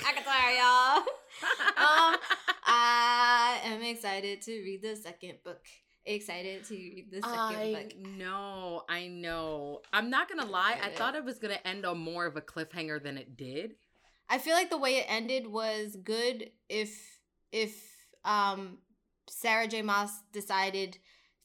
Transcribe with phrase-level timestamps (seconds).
[0.00, 1.04] ACOTAR, y'all.
[1.78, 2.16] Um,
[2.66, 5.60] I am excited to read the second book.
[6.04, 7.96] Excited to read the second I book.
[8.16, 9.82] know, I know.
[9.92, 10.76] I'm not gonna lie.
[10.82, 13.76] I thought it was gonna end on more of a cliffhanger than it did.
[14.28, 17.20] I feel like the way it ended was good if
[17.52, 17.80] if
[18.24, 18.78] um
[19.28, 19.82] Sarah J.
[19.82, 20.98] Maas decided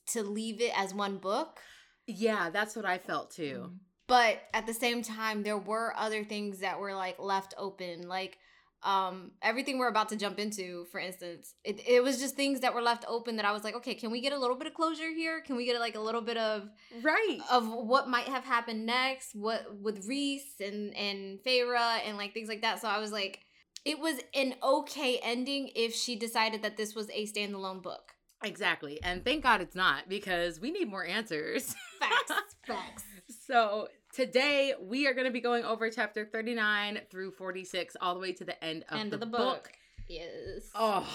[0.08, 1.60] to leave it as one book.
[2.08, 3.72] Yeah, that's what I felt too.
[4.08, 8.08] But at the same time, there were other things that were like left open.
[8.08, 8.38] Like
[8.84, 11.54] um everything we're about to jump into, for instance.
[11.64, 14.12] It it was just things that were left open that I was like, okay, can
[14.12, 15.40] we get a little bit of closure here?
[15.40, 16.70] Can we get like a little bit of
[17.02, 17.40] Right.
[17.50, 22.50] of what might have happened next, what with Rhys and and Feyre and like things
[22.50, 22.82] like that.
[22.82, 23.40] So I was like,
[23.86, 28.13] it was an okay ending if she decided that this was a standalone book.
[28.44, 29.02] Exactly.
[29.04, 31.76] And thank God it's not because we need more answers.
[32.00, 33.04] Facts, facts.
[33.48, 38.20] So today we are going to be going over chapter 39 through 46 all the
[38.20, 39.40] way to the end of, End the, of the book.
[39.40, 39.72] book.
[40.10, 40.70] Yes.
[40.76, 41.08] Oh,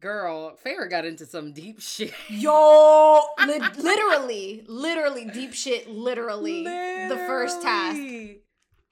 [0.00, 2.12] girl, Feyre got into some deep shit.
[2.28, 5.88] Yo, li- literally, literally deep shit.
[5.88, 8.00] Literally, the first task.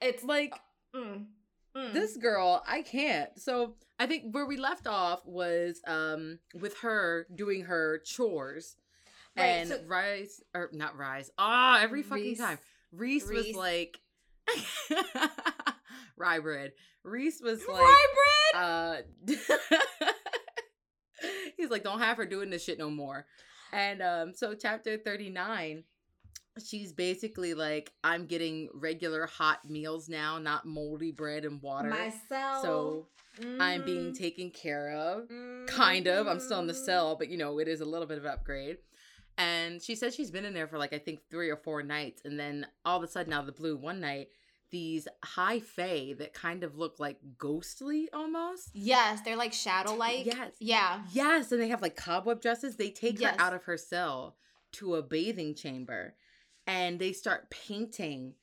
[0.01, 0.55] It's Like
[0.95, 1.25] mm,
[1.77, 1.93] mm.
[1.93, 3.31] this girl, I can't.
[3.41, 8.77] So I think where we left off was um with her doing her chores.
[9.37, 11.31] Right, and so- Rise or not Rise.
[11.39, 12.39] Ah, every fucking Rhys.
[12.39, 12.59] time.
[12.93, 14.01] Rhys, was like
[16.17, 16.73] rye bread.
[17.05, 18.07] Rhys was like Rye
[18.55, 18.65] bread.
[18.65, 18.97] uh
[21.57, 23.27] he's like don't have her doing this shit no more
[23.73, 25.85] and um so chapter 39
[26.65, 32.63] she's basically like i'm getting regular hot meals now not moldy bread and water Myself.
[32.63, 33.07] so
[33.61, 36.85] i'm being Mm, taken care of mm, kind of i'm still in the mm.
[36.85, 38.79] cell but you know it is a little bit of upgrade
[39.39, 42.23] and she said she's been in there for like i think three or four nights
[42.25, 44.29] and then all of a sudden out of the blue one night
[44.71, 50.27] these high fae that kind of look like ghostly almost Yes, they're like shadow like.
[50.27, 50.53] Yes.
[50.61, 51.01] Yeah.
[51.11, 52.77] Yes, and they have like cobweb dresses.
[52.77, 53.35] They take Yes.
[53.35, 54.37] her out of her cell
[54.75, 56.15] to a bathing chamber
[56.71, 58.35] and they start painting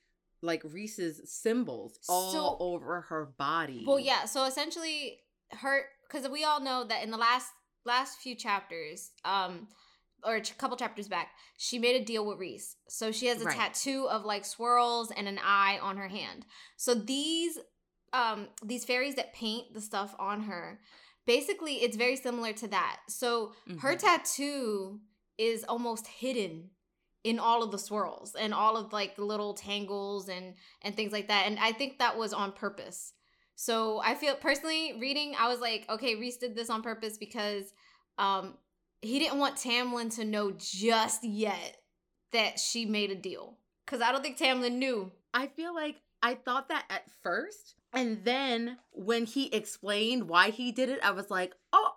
[0.42, 3.84] like Rhys's symbols all So- over her body.
[3.86, 4.24] Well, yeah.
[4.26, 7.50] So essentially, her because we all know that in the last
[7.84, 9.68] last few chapters, um,
[10.24, 12.76] or a couple chapters back, she made a deal with Rhys.
[12.88, 13.56] So she has a Right.
[13.56, 16.44] tattoo of like swirls and an eye on her hand.
[16.76, 17.58] So these
[18.12, 20.80] um these fairies that paint the stuff on her,
[21.26, 23.00] basically, it's very similar to that.
[23.08, 23.98] So her Mhm.
[23.98, 25.00] tattoo
[25.38, 26.70] is almost hidden
[27.28, 31.12] in all of the swirls and all of like the little tangles and and things
[31.12, 33.12] like that and i think that was on purpose
[33.54, 37.72] so i feel personally reading i was like okay rhys did this on purpose because
[38.18, 38.54] um
[39.02, 41.76] he didn't want tamlin to know just yet
[42.32, 46.34] that she made a deal because i don't think tamlin knew I feel like I
[46.34, 47.74] thought that at first.
[47.92, 51.87] And then when he explained why he did it, I was like, oh.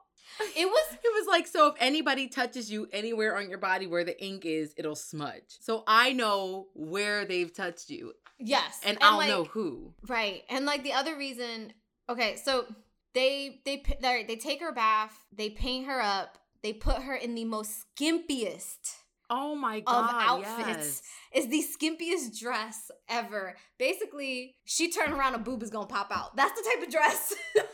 [0.56, 4.04] It was- It was like, so if anybody touches you anywhere on your body where
[4.04, 5.58] the ink is, it'll smudge.
[5.60, 8.14] So I know where they've touched you.
[8.40, 9.94] yes And, I'll like, know who.
[10.08, 10.44] Right.
[10.50, 11.74] And like the other reason,
[12.10, 12.66] okay, so
[13.14, 17.36] they they they they take her bath, they paint her up, they put her in
[17.36, 18.96] the most skimpiest
[19.34, 20.24] Oh my of god.
[20.46, 20.68] outfits.
[20.68, 21.02] yes.
[21.32, 23.56] It's the skimpiest dress ever.
[23.80, 26.36] Basically, she turn around a boob is gonna pop out.
[26.36, 27.34] That's the type of dress.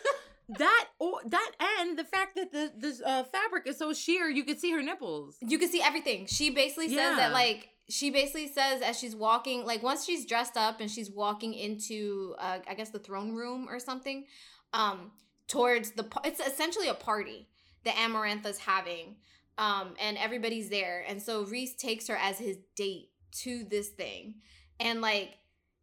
[0.50, 4.44] That or that and the fact that the the uh, fabric is so sheer, you
[4.46, 5.38] could see her nipples.
[5.42, 6.26] you could see everything.
[6.26, 7.16] She basically says Yeah.
[7.18, 11.10] that like she basically says as she's walking, like once she's dressed up and she's
[11.12, 14.26] walking into uh, I guess the throne room or something,
[14.74, 15.12] um,
[15.48, 17.48] towards the it's essentially a party
[17.84, 19.18] that Amarantha's having,
[19.58, 23.10] um, and everybody's there, and so Rhys takes her as his date
[23.44, 24.36] to this thing,
[24.80, 25.38] and like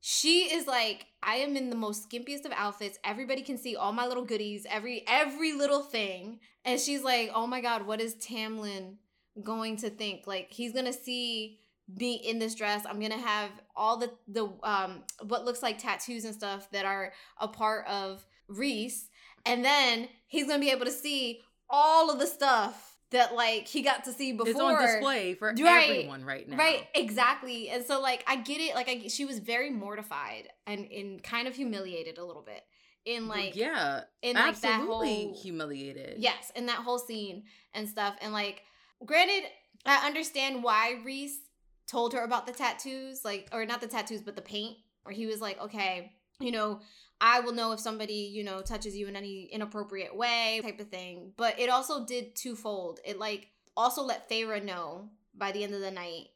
[0.06, 2.98] she is like I am in the most skimpiest of outfits.
[3.04, 7.46] Everybody can see all my little goodies, every every little thing, and she's like, oh
[7.46, 8.96] my god, what is Tamlin?
[9.42, 11.58] going to think like he's gonna see
[11.98, 16.24] me in this dress i'm gonna have all the the um what looks like tattoos
[16.24, 19.08] and stuff that are a part of rhys
[19.44, 23.82] and then he's gonna be able to see all of the stuff that like he
[23.82, 25.90] got to see before It's on display for Right.
[25.90, 26.56] everyone right now.
[26.56, 27.70] Right, exactly.
[27.70, 31.48] And so like I get it, like I she was very mortified and and kind
[31.48, 32.62] of humiliated a little bit
[33.04, 36.18] in like yeah, in like that absolutely whole humiliated.
[36.18, 38.16] Yes, in that whole scene and stuff.
[38.20, 38.62] And like,
[39.04, 39.44] granted,
[39.86, 41.38] I understand why Rhys
[41.86, 45.26] told her about the tattoos, like, or not the tattoos, but the paint, where he
[45.26, 46.80] was like, okay, you know,
[47.20, 50.88] I will know if somebody, you know, touches you in any inappropriate way, type of
[50.88, 51.32] thing.
[51.36, 53.00] But it also did twofold.
[53.04, 56.28] It like also let Feyre know by the end of the night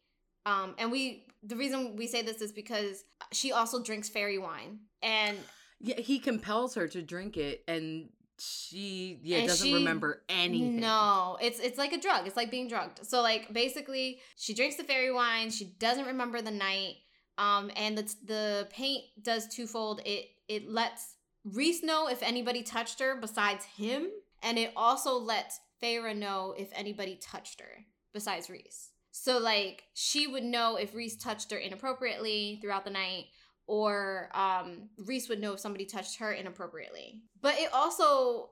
[0.47, 4.81] Um, and we the reason we say this is because she also drinks fairy wine,
[5.03, 5.37] and
[5.81, 8.09] Yeah, he compels her to drink it, and
[8.41, 10.81] she yeah And doesn't she- remember anything.
[10.81, 12.27] No, it's it's like a drug.
[12.27, 13.05] It's like being drugged.
[13.07, 15.51] So like basically, she drinks the fairy wine.
[15.51, 16.97] She doesn't remember the night.
[17.39, 20.01] Um, and the the paint does twofold.
[20.05, 21.15] It it lets
[21.45, 24.09] Rhys know if anybody touched her besides him,
[24.43, 28.91] and it also lets Feyre know if anybody touched her besides Rhys.
[29.13, 33.27] So like she would know if Rhys touched her inappropriately throughout the night,
[33.67, 37.23] or um Rhys would know if somebody touched her inappropriately.
[37.41, 38.51] But it also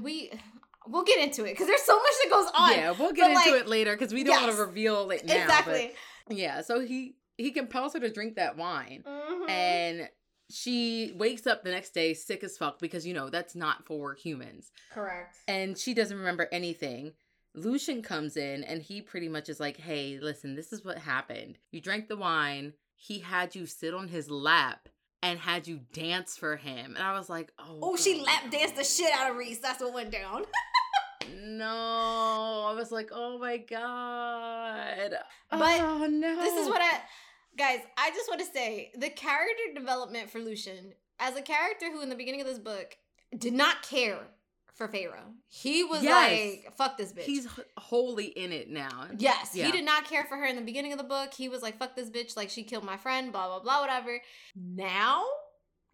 [0.00, 0.32] we
[0.88, 2.72] we'll get into it because there's so much that goes on.
[2.72, 5.24] Yeah, we'll get But, into like, it later because we don't want to reveal it
[5.24, 5.34] now.
[5.34, 5.92] exactly.
[6.26, 9.48] But yeah, so he he compels her to drink that wine, Mhm.
[9.50, 10.08] and
[10.50, 14.14] she wakes up the next day sick as fuck because you know that's not for
[14.14, 15.36] humans, Correct.
[15.48, 17.14] and she doesn't remember anything.
[17.54, 21.58] Lucien comes in and he pretty much is like, "Hey, listen, this is what happened.
[21.72, 22.74] You drank the wine.
[22.96, 24.88] He had you sit on his lap."
[25.22, 28.76] And had you dance for him, and I was like, "Oh, Oh, she lap danced
[28.76, 29.58] the shit out of Rhys.
[29.60, 30.44] That's what went down.
[31.42, 35.16] No, I was like, oh my god.
[35.50, 36.36] But oh no.
[36.36, 37.00] This is what I,
[37.56, 37.80] guys.
[37.96, 42.08] I just want to say the character development for Lucien as a character who, in
[42.10, 42.96] the beginning of this book,
[43.36, 44.18] did not care
[44.74, 45.18] for Feyre.
[45.48, 46.64] He was Yes.
[46.66, 47.48] like, "Fuck this bitch." He's
[47.78, 49.08] wholly in it now.
[49.16, 49.66] Yes, Yeah.
[49.66, 51.32] he did not care for her in the beginning of the book.
[51.32, 54.20] He was like, fuck this bitch, like she killed my friend, blah, blah, blah, whatever.
[54.54, 55.24] Now,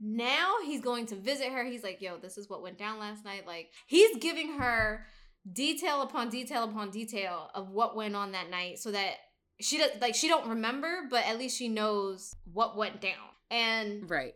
[0.00, 1.64] now he's going to visit her.
[1.64, 3.46] He's like, yo, this is what went down last night.
[3.46, 5.06] Like, he's giving her
[5.52, 9.14] detail upon detail upon detail of what went on that night so that
[9.60, 13.12] she does like she don't remember, but at least she knows what went down.
[13.50, 14.34] And Right.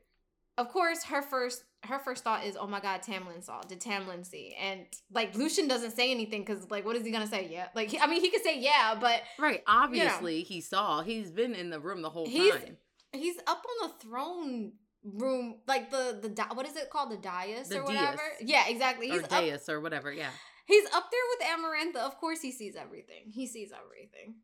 [0.59, 3.61] of course, her first her first thought is, "Oh my God, Tamlin saw.
[3.63, 7.27] Did Tamlin see?" And like Lucien doesn't say anything because like, what is he gonna
[7.29, 7.49] say?
[7.51, 9.63] Yeah, like he- I mean, he could say yeah, but Right.
[9.67, 11.03] Obviously, he saw.
[11.03, 12.77] He's been in the room the whole He's- time.
[13.13, 14.73] he's up on the throne
[15.05, 18.17] room, like the the di- what is it called, the dais The or whatever?
[18.41, 18.49] dais.
[18.49, 19.09] Yeah, exactly.
[19.09, 19.31] He's or up.
[19.31, 20.13] dais or whatever.
[20.13, 20.31] Yeah.
[20.67, 22.05] He's up there with Amarantha.
[22.05, 23.31] Of course, he sees everything.
[23.31, 24.41] He sees everything.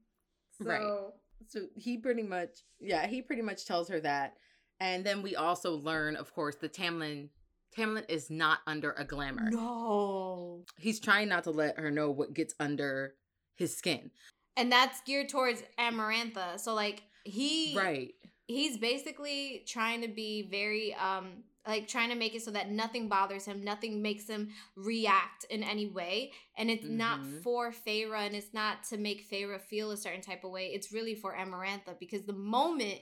[0.61, 0.81] Right.
[0.81, 1.15] So-
[1.49, 4.37] So he pretty much, yeah, he pretty much tells her that,
[4.79, 7.31] and then we also learn, of course, that Tamlin,
[7.77, 9.51] Tamlin is not under a glamour.
[9.51, 10.65] No.
[10.79, 13.17] He's trying not to let her know what gets under
[13.55, 14.13] his skin.
[14.57, 16.61] And that's geared towards Amarantha.
[16.61, 18.15] So like he Right.
[18.47, 23.09] he's basically trying to be very um like trying to make it so that nothing
[23.09, 26.33] bothers him, nothing makes him react in any way.
[26.57, 27.43] And it's not Mhm.
[27.43, 30.73] for Feyre and it's not to make Feyre feel a certain type of way.
[30.73, 33.01] It's really for Amarantha because the moment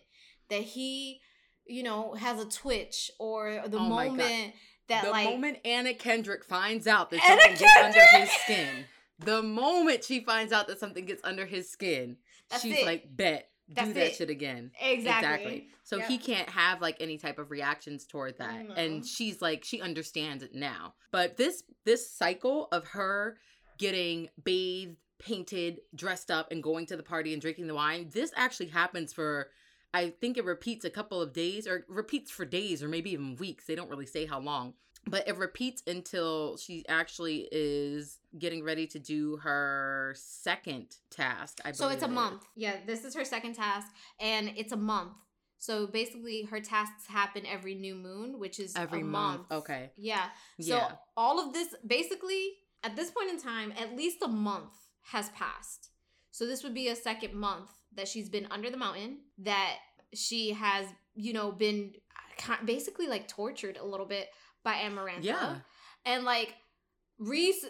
[0.48, 1.22] that he,
[1.64, 4.54] you know, has a twitch or the Oh moment
[4.88, 8.84] that the like moment Anna Kendrick finds out that Anna something gets under his skin,
[9.20, 12.18] the moment she finds out that something gets under his skin,
[12.50, 12.84] That's she's it.
[12.86, 14.14] like, bet, do That's that it.
[14.16, 14.70] shit again.
[14.80, 15.68] exactly.
[15.84, 16.08] So Yeah.
[16.08, 18.68] he can't have like any type of reactions toward that.
[18.68, 18.74] No.
[18.74, 20.94] And she's like, she understands it now.
[21.10, 23.38] But this this cycle of her
[23.78, 28.32] getting bathed, painted, dressed up, and going to the party and drinking the wine, this
[28.36, 29.50] actually happens for
[29.92, 33.34] I think it repeats a couple of days or repeats for days or maybe even
[33.36, 33.64] weeks.
[33.66, 34.74] They don't really say how long.
[35.06, 41.58] But it repeats until she actually is getting ready to do her second task.
[41.64, 42.30] I So it's a believe it is.
[42.30, 42.42] month.
[42.54, 43.88] Yeah, this is her second task,
[44.20, 45.12] and it's a month.
[45.58, 49.50] So basically, her tasks happen every new moon, which is Every a month.
[49.50, 49.90] Okay.
[49.96, 50.30] Yeah.
[50.60, 50.92] So Yeah.
[51.16, 54.72] all of this, basically, at this point in time, at least a month
[55.02, 55.90] has passed.
[56.30, 59.76] So this would be a second month that she's been under the mountain, that
[60.14, 61.94] she has, you know, been
[62.64, 64.28] basically like tortured a little bit
[64.62, 65.24] by Amarantha.
[65.24, 65.56] Yeah.
[66.06, 66.54] And like
[67.18, 67.66] Rhys,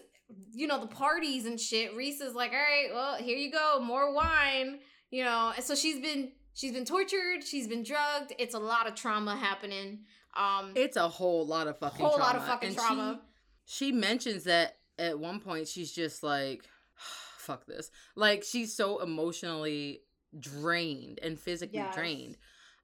[0.53, 3.81] you know, the parties and shit, Rhys is like, all right, well, here you go,
[3.81, 5.53] more wine, you know.
[5.55, 8.33] And so she's been she's been tortured, she's been drugged.
[8.39, 10.01] It's a lot of trauma happening.
[10.37, 12.25] Um It's a whole lot of fucking Whole trauma.
[12.25, 13.21] lot of fucking And trauma.
[13.65, 16.65] She, she mentions that at one point she's just like,
[17.39, 17.91] fuck this.
[18.17, 20.03] Like she's so emotionally
[20.39, 21.95] drained and physically Yes.
[21.95, 22.37] drained.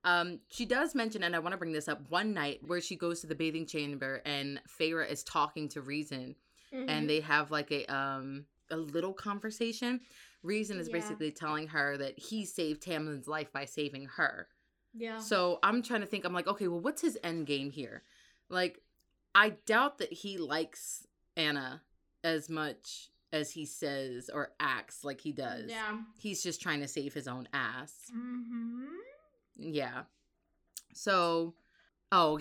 [0.05, 2.95] Um, she does mention, and I want to bring this up, one night where she
[2.95, 6.37] goes to the bathing chamber and Feyre is talking to Rhysand
[6.73, 6.87] mhm.
[6.89, 10.01] and they have like a um a little conversation.
[10.45, 10.93] Rhysand is Yeah.
[10.95, 14.49] basically telling her that he saved Tamlin's life by saving her.
[14.95, 15.19] yeah.
[15.19, 16.25] So I'm trying to think.
[16.25, 18.03] I'm like, okay, well, what's his end game here?
[18.49, 18.81] Like,
[19.35, 21.07] I doubt that he likes
[21.37, 21.83] Anna
[22.25, 25.69] as much as he says or acts like he does.
[25.69, 25.99] Yeah.
[26.19, 27.93] He's just trying to save his own ass.
[28.17, 28.85] Mm-hmm.
[29.59, 30.03] Yeah.
[30.95, 31.55] So,
[32.13, 32.39] oh,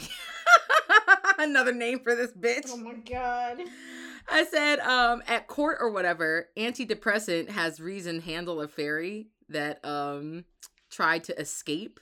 [1.40, 2.70] another name for this bitch.
[2.70, 3.62] Oh my god.
[4.28, 10.46] I said, um, at court or whatever, antidepressant has Rhysand handle a fairy that um
[10.90, 12.00] tried to escape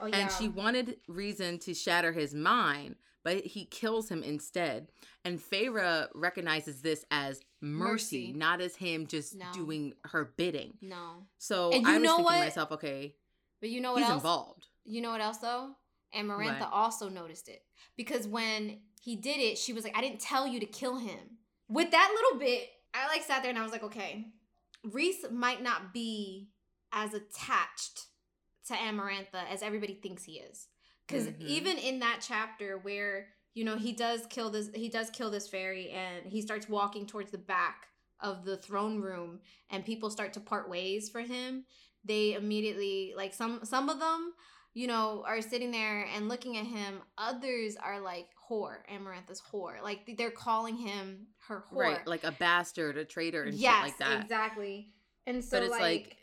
[0.00, 4.88] Oh and she wanted Rhysand to shatter his mind but he kills him instead
[5.24, 8.32] and Feyre recognizes this as mercy, Mercy.
[8.32, 9.46] not as him just No.
[9.52, 11.26] doing her bidding no.
[11.38, 12.38] so And you i was know thinking what?
[12.40, 13.14] myself okay
[13.60, 14.20] But you know what he's else?
[14.22, 15.70] involved You know what else though?
[16.14, 16.72] Amarantha What?
[16.72, 17.62] also noticed it
[17.96, 21.38] because when he did it, she was like, "I didn't tell you to kill him."
[21.68, 24.32] With that little bit, I like sat there and I was like, "Okay,
[24.84, 26.50] Rhys might not be
[26.92, 28.06] as attached
[28.66, 30.68] to Amarantha as everybody thinks he is."
[31.06, 31.40] Because Mhm.
[31.40, 35.48] even in that chapter where you know he does kill this, he does kill this
[35.48, 37.88] fairy, and he starts walking towards the back
[38.20, 41.66] of the throne room, and people start to part ways for him.
[42.04, 44.34] They immediately like some some of them
[44.74, 47.00] you know, are sitting there and looking at him.
[47.18, 49.82] Others are like whore, Amarantha's whore.
[49.82, 51.78] Like they're calling him her whore.
[51.78, 54.88] right like a bastard a traitor and yes, shit like that exactly.
[55.26, 56.16] And so but it's like, like,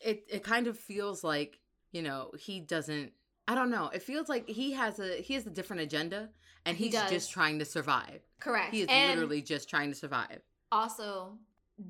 [0.00, 1.58] it it kind of feels like
[1.92, 3.12] you know he doesn't
[3.48, 6.28] i don't know it feels like he has a he has a different agenda
[6.64, 7.10] and he's does.
[7.10, 8.74] just trying to survive correct.
[8.74, 10.40] he is and literally just trying to survive
[10.70, 11.38] also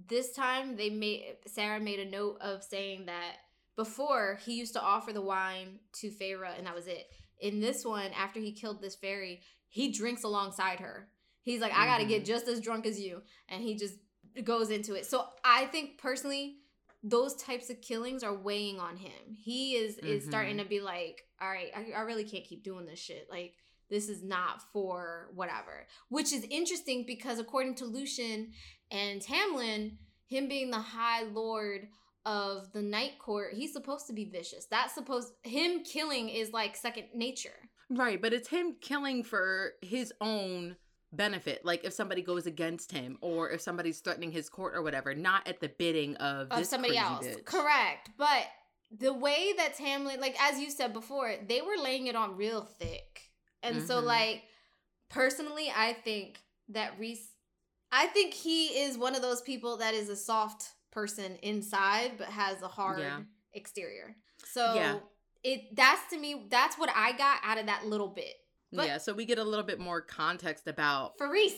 [0.09, 3.37] this time they made Sarah made a note of saying that
[3.77, 7.07] before he used to offer the wine to Feyre and that was it.
[7.41, 11.09] In this one, after he killed this fairy, he drinks alongside her.
[11.43, 12.27] He's like, I gotta get Mhm.
[12.27, 13.23] just as drunk as you.
[13.49, 13.95] And he just
[14.43, 15.07] goes into it.
[15.07, 16.59] So I think personally,
[17.03, 19.35] those types of killings are weighing on him.
[19.35, 20.63] He is is starting Mhm.
[20.63, 23.29] to be like, all right, I, I really can't keep doing this shit.
[23.31, 23.55] Like
[23.89, 25.87] this is not for whatever.
[26.09, 28.53] Which is interesting because according to Lucien
[28.91, 31.89] and Tamlin, him being the High Lord
[32.27, 34.67] of the Night Court, he's supposed to be vicious.
[34.67, 37.57] That's supposed him killing is like second nature.
[37.89, 40.77] right but it's him killing for his own
[41.13, 45.15] benefit like if somebody goes against him or if somebody's threatening his court or whatever
[45.15, 47.25] not at the bidding of, Of this somebody else.
[47.25, 47.45] bitch.
[47.45, 48.11] Correct.
[48.19, 48.45] But
[48.91, 52.63] the way that Tamlin, like as you said before, they were laying it on real
[52.63, 53.23] thick.
[53.63, 54.05] And so Mhm.
[54.05, 54.43] like
[55.09, 56.39] personally, I think
[56.71, 57.31] that Rhys
[57.93, 62.29] I think he is one of those people that is a soft person inside but
[62.29, 63.21] has a hard Yeah.
[63.53, 64.17] exterior.
[64.47, 64.99] So Yeah.
[65.45, 68.35] it that's to me that's what I got out of that little bit.
[68.73, 71.53] But- yeah so we get a little bit more context about Faris.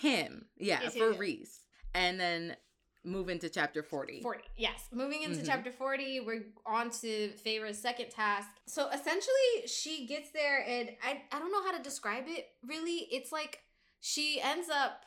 [0.00, 1.60] Him yeah for rhys
[1.94, 2.56] and then
[3.04, 4.44] move into chapter 40 40.
[4.56, 4.88] Yes.
[4.92, 5.46] Moving into Mhm.
[5.46, 8.48] chapter 40, we're on to Feyre's second task.
[8.66, 12.98] So essentially, she gets there, and I, I don't know how to describe it really.
[13.16, 13.62] It's like
[14.00, 15.04] she ends up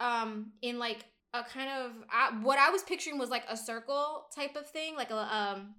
[0.00, 1.04] um in like
[1.40, 4.94] a kind of I, what I was picturing was like a circle type of thing,
[4.96, 5.74] like a um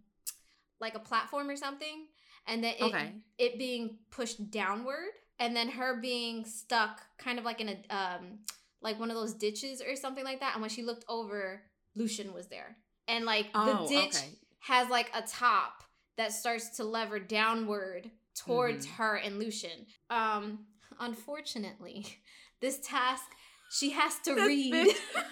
[0.79, 2.07] like a platform or something,
[2.47, 3.11] and then it, Okay.
[3.37, 5.09] it being pushed downward,
[5.39, 8.39] and then her being stuck kind of like in a um
[8.81, 10.53] like one of those ditches or something like that.
[10.53, 11.63] And when she looked over,
[11.95, 12.77] Lucien was there.
[13.07, 14.29] And like the Oh, ditch okay.
[14.59, 15.83] has like a top
[16.17, 18.91] that starts to lever downward towards Mhm.
[18.97, 19.87] her and Lucien.
[20.09, 20.65] Um
[20.99, 22.05] unfortunately,
[22.61, 23.23] this task
[23.69, 24.73] she has to This read.
[24.73, 24.95] bitch-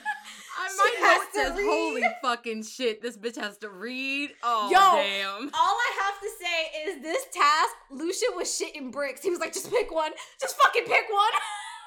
[0.77, 1.65] my has note says, read.
[1.67, 3.01] "Holy fucking shit!
[3.01, 5.49] This bitch has to read." Oh Yo, damn!
[5.53, 9.21] All I have to say is this task, Lucien was shitting bricks.
[9.21, 10.11] He was like, just pick one.
[10.41, 11.31] Just fucking pick one.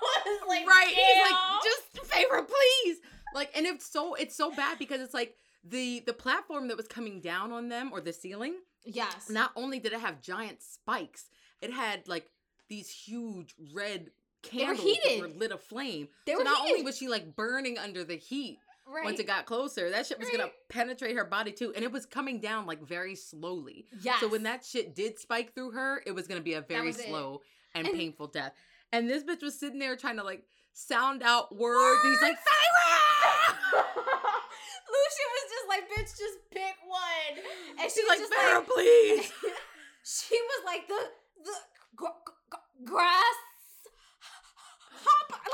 [0.00, 0.86] I was like, right?
[0.88, 2.98] He's like, "Just Feyre, please."
[3.34, 6.86] Like, and it's so it's so bad because it's like the the platform that was
[6.86, 8.54] coming down on them or the ceiling.
[8.84, 9.28] Yes.
[9.28, 11.26] Not only did it have giant spikes,
[11.60, 12.28] it had like
[12.68, 14.10] these huge red
[14.52, 15.20] They were candles that heated.
[15.22, 16.08] were lit aflame.
[16.26, 19.04] They so were not only was she like burning under the heat, right.
[19.04, 21.72] once it got closer, that shit was gonna penetrate her body too.
[21.74, 23.86] And it was coming down like very slowly.
[24.00, 24.20] yes.
[24.20, 27.42] So when that shit did spike through her, it was gonna be a very slow
[27.74, 28.52] and, And- painful death.
[28.92, 32.00] And this bitch was sitting there trying to like sound out words.
[32.04, 33.54] And he's like, Feyre!
[34.88, 37.44] Lucien was just like, bitch, just pick one.
[37.78, 39.32] And she She's was like, Feyre, like, please.
[40.04, 41.00] she was like, the,
[41.44, 41.52] the
[41.96, 42.06] gr-
[42.50, 43.34] gr- grass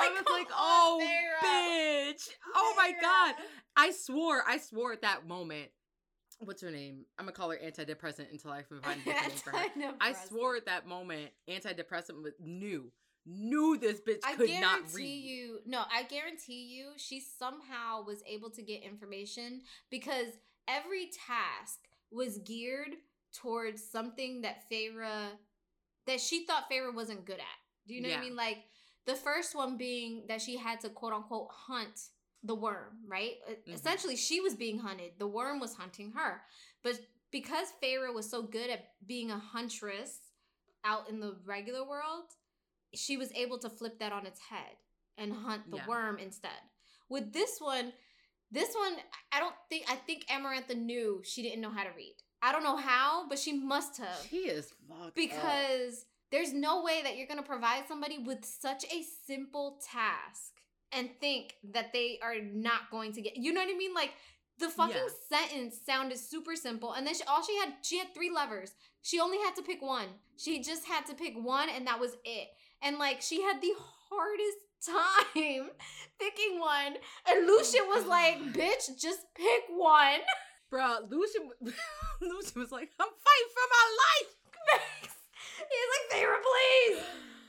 [0.05, 1.47] I was like, oh, Feyre.
[1.47, 2.29] bitch.
[2.55, 3.35] Oh my God.
[3.77, 5.69] I swore, I swore at that moment.
[6.41, 7.05] What's her name?
[7.19, 9.95] I'm gonna call her antidepressant until I can find a name for her.
[10.01, 12.91] I swore at that moment, antidepressant was knew,
[13.27, 15.07] knew this bitch could not read.
[15.07, 15.61] you.
[15.67, 20.29] No, I guarantee you, she somehow was able to get information because
[20.69, 21.81] every task
[22.11, 22.97] was geared
[23.33, 25.31] towards something that Feyre
[26.07, 27.59] that she thought Feyre wasn't good at.
[27.87, 28.37] Do you know what I mean?
[28.37, 28.59] Like
[29.07, 32.09] the first one being that she had to quote unquote hunt
[32.43, 33.37] the worm, right?
[33.49, 33.75] Mhm.
[33.75, 35.19] Essentially, she was being hunted.
[35.19, 36.45] The worm was hunting her.
[36.83, 40.19] But because Feyre was so good at being a huntress
[40.85, 42.25] out in the regular world,
[42.95, 44.77] she was able to flip that on its head
[45.17, 45.87] and hunt the Yeah.
[45.87, 46.61] worm instead.
[47.09, 47.93] With this one,
[48.51, 48.97] This one,
[49.33, 49.91] I don't think.
[49.91, 52.15] I think Amarantha knew she didn't know how to read.
[52.41, 54.27] I don't know how, but she must have.
[54.31, 55.15] She is fucked up.
[56.31, 60.53] There's no way that you're going to provide somebody with such a simple task
[60.93, 63.95] and think that they are not going to get you know what i mean?
[63.95, 64.13] Like
[64.59, 65.39] the fucking Yeah.
[65.39, 68.73] sentence sounded super simple and then she, all she had she had three levers.
[69.03, 70.07] She only had to pick one.
[70.37, 72.49] She just had to pick one and that was it.
[72.83, 73.73] And like she had the
[74.11, 74.59] hardest
[75.35, 75.71] time
[76.21, 76.95] picking one
[77.29, 80.21] and lucien oh was like bitch just pick one.
[80.73, 81.51] Bruh, Lucien,
[82.21, 85.11] Lucien was like, I'm fighting for my life.
[85.57, 87.05] he's like Feyre please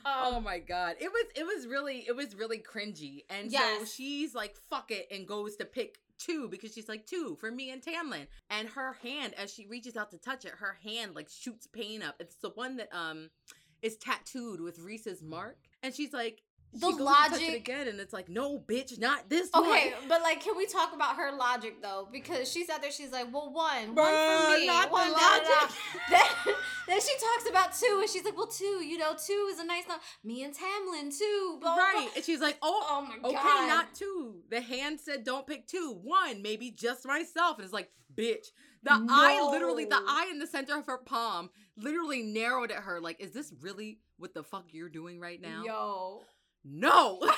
[0.06, 4.34] oh my god, it was it was really it was really cringy, and so she's
[4.34, 7.82] like, "Fuck it," and goes to pick two because she's like two for me and
[7.82, 11.66] Tamlin, and her hand as she reaches out to touch it, her hand like shoots
[11.66, 12.16] pain up.
[12.20, 13.30] It's the one that um
[13.82, 16.42] is tattooed with Rhys's mark, and she's like.
[16.72, 19.48] The she goes to touch it logic- again, and it's like, no, bitch, not this
[19.54, 20.08] Okay, one.
[20.08, 22.06] but like, can we talk about her logic though?
[22.12, 25.16] Because she's out there, she's like, well, one, one for me, not the one, da,
[25.16, 25.60] da, da.
[25.62, 25.76] logic.
[26.10, 26.54] Then,
[26.88, 29.64] then she talks about two, and she's like, well, two, you know, two is a
[29.64, 30.02] nice number.
[30.22, 33.68] Me and Tamlin, two, blah, blah, right, and she's like, oh, Oh my Okay, god.
[33.68, 34.36] not two.
[34.50, 35.98] The hand said don't pick two.
[36.02, 37.56] One, maybe just myself.
[37.56, 38.46] And it's like, bitch.
[38.82, 43.00] The eye, literally, the eye in the center of her palm, literally narrowed at her.
[43.00, 45.64] Like, is this really what the fuck you're doing right now?
[45.64, 46.20] Yo,
[46.68, 47.18] No.
[47.20, 47.30] that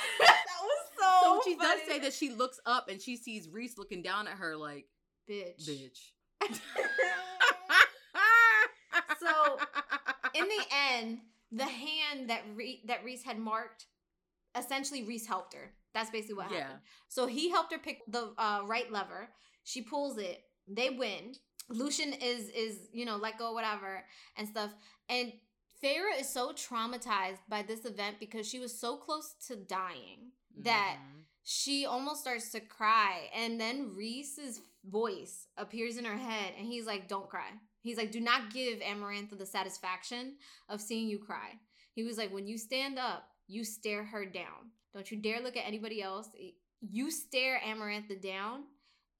[0.61, 1.21] was so.
[1.23, 4.33] so she does say that she looks up and she sees Rhys looking down at
[4.37, 4.85] her like,
[5.29, 5.67] bitch.
[5.69, 6.11] bitch.
[9.19, 9.57] So,
[10.33, 11.19] In the end,
[11.51, 13.85] the hand that Re- that Rhys had marked,
[14.57, 15.71] essentially Rhys helped her.
[15.93, 16.59] That's basically what Yeah.
[16.61, 16.79] happened.
[17.09, 19.29] So he helped her pick the uh, right lever.
[19.63, 20.43] She pulls it.
[20.67, 21.33] They win.
[21.69, 24.03] Lucien is is you know let go whatever
[24.37, 24.71] and stuff.
[25.09, 25.33] And
[25.83, 30.97] Feyre is so traumatized by this event because she was so close to dying that
[30.99, 31.23] Mhm.
[31.43, 36.85] she almost starts to cry and then rhys's voice appears in her head and he's
[36.85, 37.51] like don't cry.
[37.81, 41.59] He's like do not give amarantha the satisfaction of seeing you cry.
[41.93, 44.71] He was like when you stand up you stare her down.
[44.93, 46.29] Don't you dare look at anybody else.
[46.81, 48.65] You stare amarantha down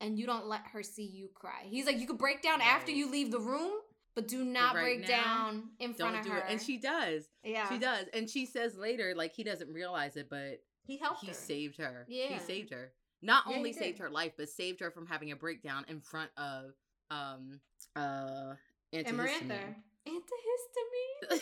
[0.02, 1.64] and you don't let her see you cry.
[1.70, 3.74] He's like you could break down after you leave the room
[4.22, 6.46] but do not right break now, down in front Don't of do her it.
[6.50, 7.24] And she does.
[7.44, 8.06] yeah She does.
[8.14, 11.78] And she says later, like, he doesn't realize it, but he helped he her saved
[11.78, 12.06] her.
[12.08, 12.28] Yeah.
[12.34, 12.92] He saved her.
[13.22, 16.32] Not Yeah, only saved her life, but saved her from having a breakdown in front
[16.38, 16.72] of
[17.12, 17.60] um
[17.96, 18.54] uh
[18.94, 19.76] antihistamine.
[20.08, 21.42] antihistamine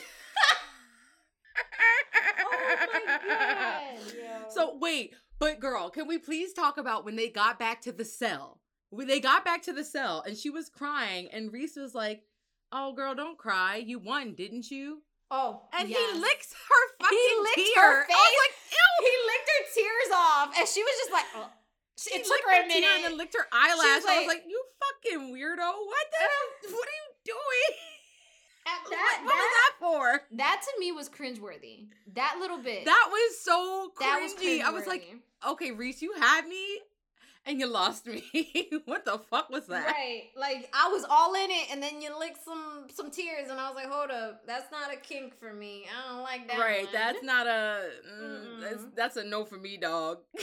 [2.40, 4.12] Oh my god.
[4.14, 4.48] yo.
[4.50, 8.04] so wait, but girl, can we please talk about when they got back to the
[8.04, 8.60] cell?
[8.90, 12.22] When they got back to the cell and she was crying and Rhys was like,
[12.72, 13.76] "Oh girl, don't cry.
[13.76, 15.98] You won, didn't you?" oh, And yes.
[15.98, 17.28] he licks her fucking face.
[17.28, 17.84] he licked tear.
[17.84, 18.88] her I was like, ew.
[19.04, 21.50] he licked her tears off, and she was just like, oh.
[21.98, 22.88] She it took licked her a minute.
[22.94, 23.84] and then licked her eyelash.
[23.84, 25.58] I was like- like, "You fucking weirdo!
[25.58, 26.70] What the?
[26.72, 27.70] what are you doing?
[28.66, 31.88] At what, that, was that for?" that to me was cringeworthy.
[32.14, 32.84] That little bit.
[32.84, 34.00] That was so cringy.
[34.00, 35.12] that was I was like,
[35.46, 36.78] okay, Rhys, you had me
[37.48, 38.22] and you lost me.
[38.84, 39.86] what the fuck was that?
[39.86, 43.58] Right, like I was all in it, and then you licked some some tears, and
[43.58, 45.86] I was like, "Hold up, that's not a kink for me.
[45.88, 49.56] I don't like that." Right, one." that's not a mm, that's that's a no for
[49.56, 50.18] me, dog.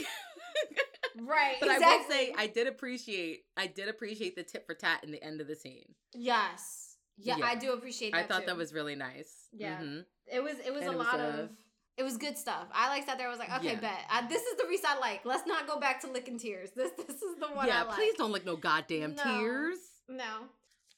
[1.24, 1.56] right.
[1.60, 1.86] but exactly.
[1.86, 5.22] I will say I did appreciate I did appreciate the tit for tat in the
[5.22, 5.94] end of the scene.
[6.14, 7.46] yes, yeah, Yeah.
[7.46, 8.12] I do appreciate.
[8.12, 8.46] that I thought too.
[8.46, 9.32] that was really nice.
[9.52, 9.78] Yeah.
[9.80, 10.04] Mhm.
[10.26, 11.50] It was it was And a it was, lot uh, of
[11.98, 12.66] it was good stuff.
[12.72, 13.26] I like sat there.
[13.26, 13.80] I was like, okay, Yeah.
[13.80, 15.24] bet I, this is the Rhys I like.
[15.24, 16.70] Let's not go back to licking tears.
[16.76, 17.96] This this is the one yeah, I like.
[17.96, 19.22] please don't lick no goddamn No.
[19.22, 19.78] tears.
[20.08, 20.24] No.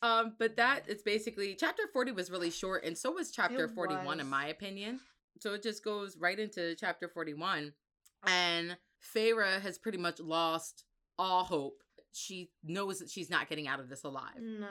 [0.01, 3.73] Um, but that is basically chapter 40 was really short, and so was chapter It
[3.75, 5.01] 41, in my opinion.
[5.41, 7.73] So it just goes right into chapter 41.
[8.27, 8.77] And
[9.15, 10.85] Feyre has pretty much lost
[11.19, 11.83] all hope.
[12.13, 14.41] She knows that she's not getting out of this alive.
[14.41, 14.67] No.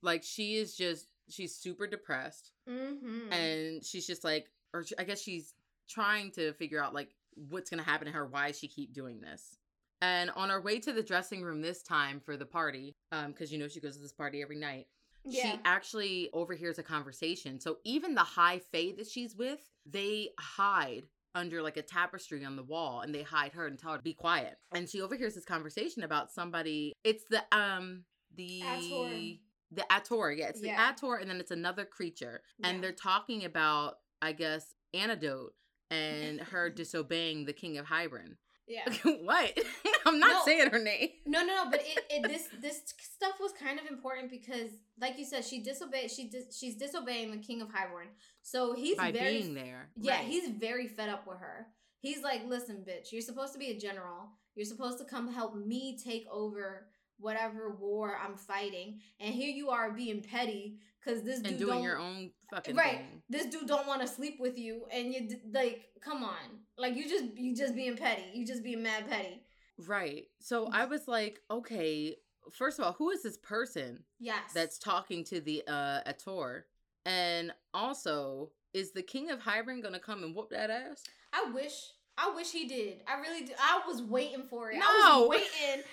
[0.00, 2.52] Like she is just she's super depressed.
[2.68, 3.32] Mm-hmm.
[3.32, 5.54] And she's just like, or I guess she's
[5.88, 9.56] trying to figure out like what's gonna happen to her, why she keep doing this.
[10.00, 13.52] And on her way to the dressing room this time for the party, um, because
[13.52, 14.86] you know she goes to this party every night
[15.24, 15.42] yeah.
[15.42, 17.60] she actually overhears a conversation.
[17.60, 22.56] So even the high fae that she's with, they hide under like a tapestry on
[22.56, 24.56] the wall and they hide her and tell her to be quiet.
[24.72, 26.92] And she overhears this conversation about somebody.
[27.04, 29.38] It's the um the Attor.
[29.72, 30.92] the Attor, yeah, it's the Yeah.
[30.92, 32.42] Attor, and then it's another creature.
[32.58, 32.68] Yeah.
[32.68, 35.54] And they're talking about, I guess, Antidote
[35.90, 38.36] and her disobeying the King of Hybern.
[38.66, 38.84] yeah.
[39.22, 39.56] what?
[40.06, 40.42] I'm not No.
[40.44, 41.08] saying her name.
[41.26, 41.70] No, no, no.
[41.70, 44.70] But it, it this this stuff was kind of important because,
[45.00, 46.10] like you said, she disobeyed.
[46.10, 48.08] She dis, she's disobeying the king of Hybern.
[48.42, 49.88] So he's By very being there.
[50.00, 50.26] Yeah, Right.
[50.26, 51.66] he's very fed up with her.
[52.00, 54.28] He's like, listen, bitch, you're supposed to be a general.
[54.54, 56.86] You're supposed to come help me take over
[57.18, 59.00] whatever war I'm fighting.
[59.20, 60.78] And here you are being petty
[61.08, 62.98] because this dude and doing don't, your own fucking right.
[62.98, 63.22] thing.
[63.28, 66.36] This dude don't want to sleep with you, and you like, come on,
[66.76, 68.24] like you just you just being petty.
[68.34, 69.42] You just being mad petty.
[69.86, 70.26] Right.
[70.40, 72.16] So I was like, okay,
[72.52, 76.62] first of all, who is this person Yes, that's talking to the uh Attor?
[77.06, 81.04] And also, is the king of Hybern gonna come and whoop that ass?
[81.32, 81.92] I wish.
[82.20, 83.02] I wish he did.
[83.06, 83.52] I really do.
[83.60, 84.76] I was waiting for it.
[84.82, 85.20] I No.
[85.20, 85.84] was waiting.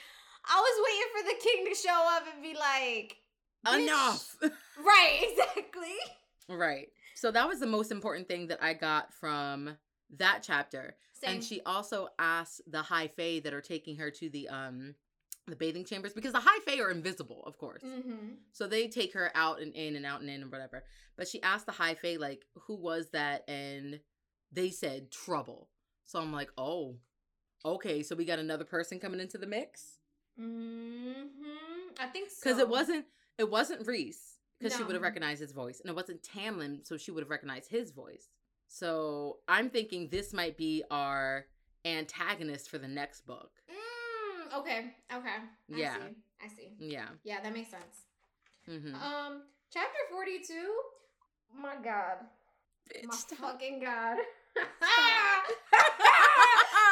[0.48, 3.18] I was waiting for the king to show up and be like,
[3.74, 4.36] Enough.
[4.84, 5.96] Right, exactly.
[6.50, 6.90] right.
[7.16, 9.78] So that was the most important thing that I got from
[10.18, 10.96] that chapter.
[11.14, 11.36] Same.
[11.36, 14.96] And she also asked the high fae that are taking her to the um
[15.48, 17.84] the bathing chambers because the high fae are invisible, of course.
[17.84, 18.34] mm-hmm.
[18.52, 20.84] So they take her out and in and out and in and whatever.
[21.18, 24.00] But she asked the high fae like, "Who was that?" And
[24.52, 25.70] they said trouble.
[26.06, 26.98] So I'm like, "Oh,
[27.64, 28.04] okay.
[28.04, 30.00] So we got another person coming into the mix
[30.40, 31.94] Mm-hmm.
[32.00, 32.36] I think so.
[32.44, 33.06] because it wasn't
[33.38, 36.96] it wasn't Reese because she would have recognized his voice, and it wasn't Tamlin, so
[36.98, 38.30] she would have recognized his voice.
[38.68, 41.46] So I'm thinking this might be our
[41.86, 43.52] antagonist for the next book.
[43.70, 44.94] Mm, okay.
[45.14, 45.28] Okay.
[45.30, 45.96] I Yeah.
[45.96, 46.16] See.
[46.44, 46.74] I see.
[46.80, 47.08] Yeah.
[47.24, 48.06] Yeah, that makes sense.
[48.70, 48.96] Mm-hmm.
[48.96, 50.74] Um, chapter forty-two.
[51.62, 52.18] My God.
[53.06, 54.18] My fucking God.
[54.58, 54.64] All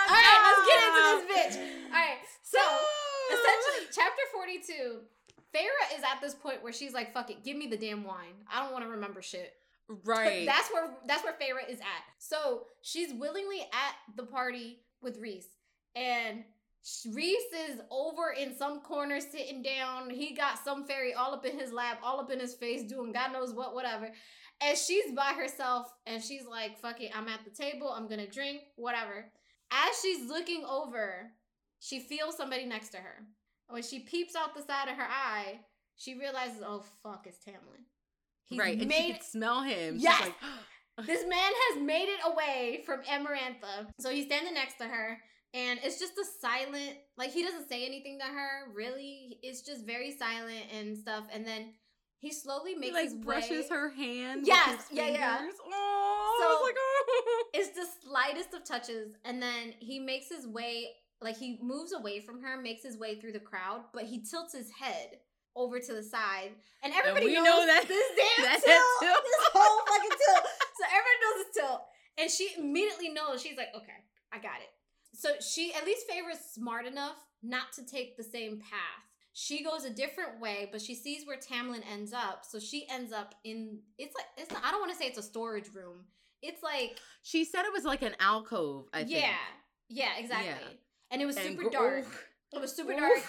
[0.09, 1.23] right, let's get into this
[1.57, 1.85] bitch.
[1.87, 2.59] All right, so
[3.31, 4.99] essentially, chapter 42,
[5.53, 8.33] Feyre is at this point where she's like, fuck it, give me the damn wine.
[8.51, 9.53] I don't want to remember shit.
[10.05, 10.45] right.
[10.45, 12.03] That's where that's where Feyre is at.
[12.17, 15.45] So she's willingly at the party with Rhys.
[15.95, 16.43] And
[17.13, 20.09] Rhys is over in some corner sitting down.
[20.09, 23.11] He got some fairy all up in his lap, all up in his face, doing
[23.13, 24.11] God knows what, whatever.
[24.61, 28.27] And she's by herself and she's like, fuck it, I'm at the table, I'm gonna
[28.27, 29.25] drink, whatever.
[29.71, 31.31] As she's looking over,
[31.83, 33.15] she feels somebody next to her.
[33.67, 35.59] When she peeps out the side of her eye,
[35.97, 37.83] she realizes, oh fuck, it's Tamlin.
[38.45, 38.73] He's right.
[38.73, 39.95] And she made could smell him.
[39.95, 40.21] She's Yes!
[40.21, 40.35] like,
[41.07, 43.87] this man has made it away from Amarantha.
[43.99, 45.17] So he's standing next to her.
[45.55, 49.37] And it's just a silent, like he doesn't say anything to her, really.
[49.43, 51.25] It's just very silent and stuff.
[51.33, 51.73] And then
[52.19, 53.75] he slowly he makes like his brushes way.
[53.77, 54.47] her hand.
[54.47, 55.47] Yes, yeah, yeah.
[55.71, 57.43] Oh, So- like, oh.
[57.53, 59.13] It's the slightest of touches.
[59.25, 60.87] And then he makes his way,
[61.23, 64.53] like he moves away from her, makes his way through the crowd, but he tilts
[64.53, 65.19] his head
[65.55, 66.51] over to the side.
[66.83, 69.23] And everybody we knows know that- this damn that tilt, tilt.
[69.23, 70.43] this whole fucking tilt.
[70.77, 71.81] So everybody knows this tilt.
[72.17, 73.99] And she immediately knows, she's like, okay,
[74.31, 74.69] I got it.
[75.15, 79.03] So she, at least Feyre's smart enough not to take the same path.
[79.33, 82.43] She goes a different way, but she sees where Tamlin ends up.
[82.47, 85.17] So she ends up in, it's like, it's not, I don't want to say it's
[85.17, 86.05] a storage room.
[86.41, 89.11] It's like, She said it was like an alcove, I think.
[89.11, 89.33] yeah,
[89.89, 90.47] yeah, exactly.
[90.47, 90.77] Yeah.
[91.13, 92.05] And it was And super dark.
[92.51, 92.99] It was super Oof.
[92.99, 93.19] dark.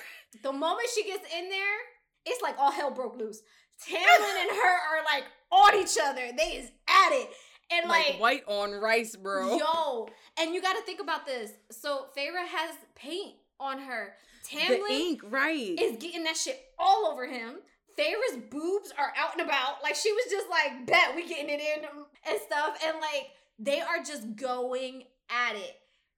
[0.42, 1.78] The moment she gets in there,
[2.26, 3.40] it's like all hell broke loose.
[3.88, 6.22] Tamlin and her are like on each other.
[6.36, 7.28] They is at it.
[7.70, 9.56] And Like, like, white on rice, bro.
[9.56, 11.52] yo, and you got to think about this.
[11.70, 14.14] So Feyre has paint on her.
[14.50, 15.78] the Tamlin ink, right.
[15.80, 17.56] is getting that shit all over him.
[17.98, 19.82] Feyre's boobs are out and about.
[19.82, 22.78] Like she was just like, bet we getting it in and stuff.
[22.84, 25.76] And like they are just going at it.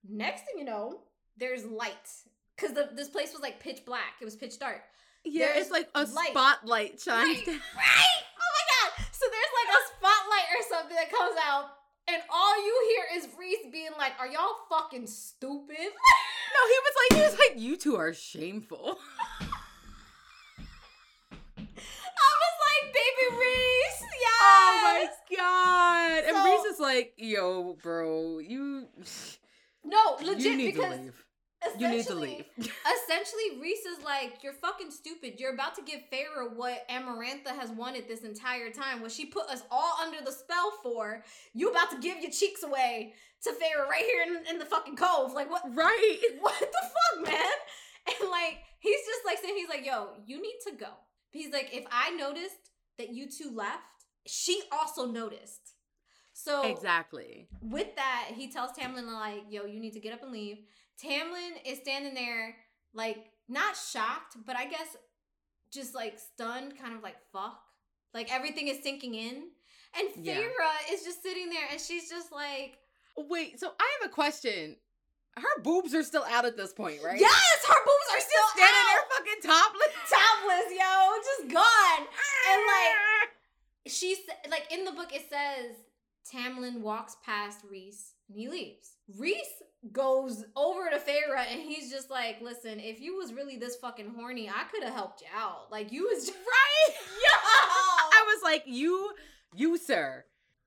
[0.09, 1.01] Next thing you know,
[1.39, 1.95] there's light.
[2.59, 4.15] Cause the, this place was like pitch black.
[4.21, 4.81] It was pitch dark.
[5.25, 6.29] yeah, there's it's like a light.
[6.31, 7.55] spotlight shines Right, down.
[7.77, 8.23] right?
[8.37, 9.07] Oh my god.
[9.13, 11.71] So there's like a spotlight or something that comes out.
[12.09, 15.77] And all you hear is Rhys being like, Are y'all fucking stupid?
[16.57, 18.99] No, he was like, he was like, you two are shameful.
[21.59, 21.63] I
[22.43, 24.41] was like, baby Rhys, yes.
[24.41, 26.25] Oh my god!
[26.25, 28.87] and Rhys is like, yo, bro, you,
[29.85, 31.25] No, legit you need to because leave.
[31.79, 32.45] You need to leave.
[32.59, 35.35] Essentially, Rhys is like, You're fucking stupid.
[35.39, 39.01] You're about to give Feyre what Amarantha has wanted this entire time.
[39.01, 41.23] What she put us all under the spell for.
[41.55, 44.97] You about to give your cheeks away to Feyre right here in, in the fucking
[44.97, 45.33] cove.
[45.33, 46.19] Like, what right?
[46.41, 47.53] what the fuck, man?
[48.09, 50.89] And like, he's just like saying, he's like, yo, you need to go.
[51.31, 53.83] He's like, if I noticed that you two left,
[54.27, 55.75] she also noticed.
[56.33, 57.49] So Exactly.
[57.61, 60.59] with that, he tells Tamlin, like, yo, you need to get up and leave.
[61.03, 62.57] Tamlin is standing there,
[62.95, 64.97] like, not shocked, but I guess
[65.71, 67.61] just like stunned, kind of like, fuck.
[68.15, 69.45] Like everything is sinking in.
[69.99, 70.37] And Yeah.
[70.37, 72.79] Feyre is just sitting there and she's just like,
[73.17, 74.77] Wait, so I have a question.
[75.39, 77.19] Her boobs are still out at this point, right?
[77.21, 78.87] Yes, her boobs are still standing out.
[78.89, 79.95] there fucking topless.
[80.11, 82.07] topless, yo, just gone.
[82.51, 83.31] And like
[83.93, 84.19] she's
[84.51, 85.77] like in the book it says
[86.33, 88.93] Tamlin walks past Rhys and he leaves.
[89.19, 89.47] Rhys
[89.93, 94.15] goes over to Feyre and he's just like, listen, if you was really this fucking
[94.17, 95.71] horny, I could have helped you out.
[95.71, 96.95] Like you was just Right?
[96.97, 97.39] yo.
[97.39, 99.13] I was like, you,
[99.55, 100.25] you, sir.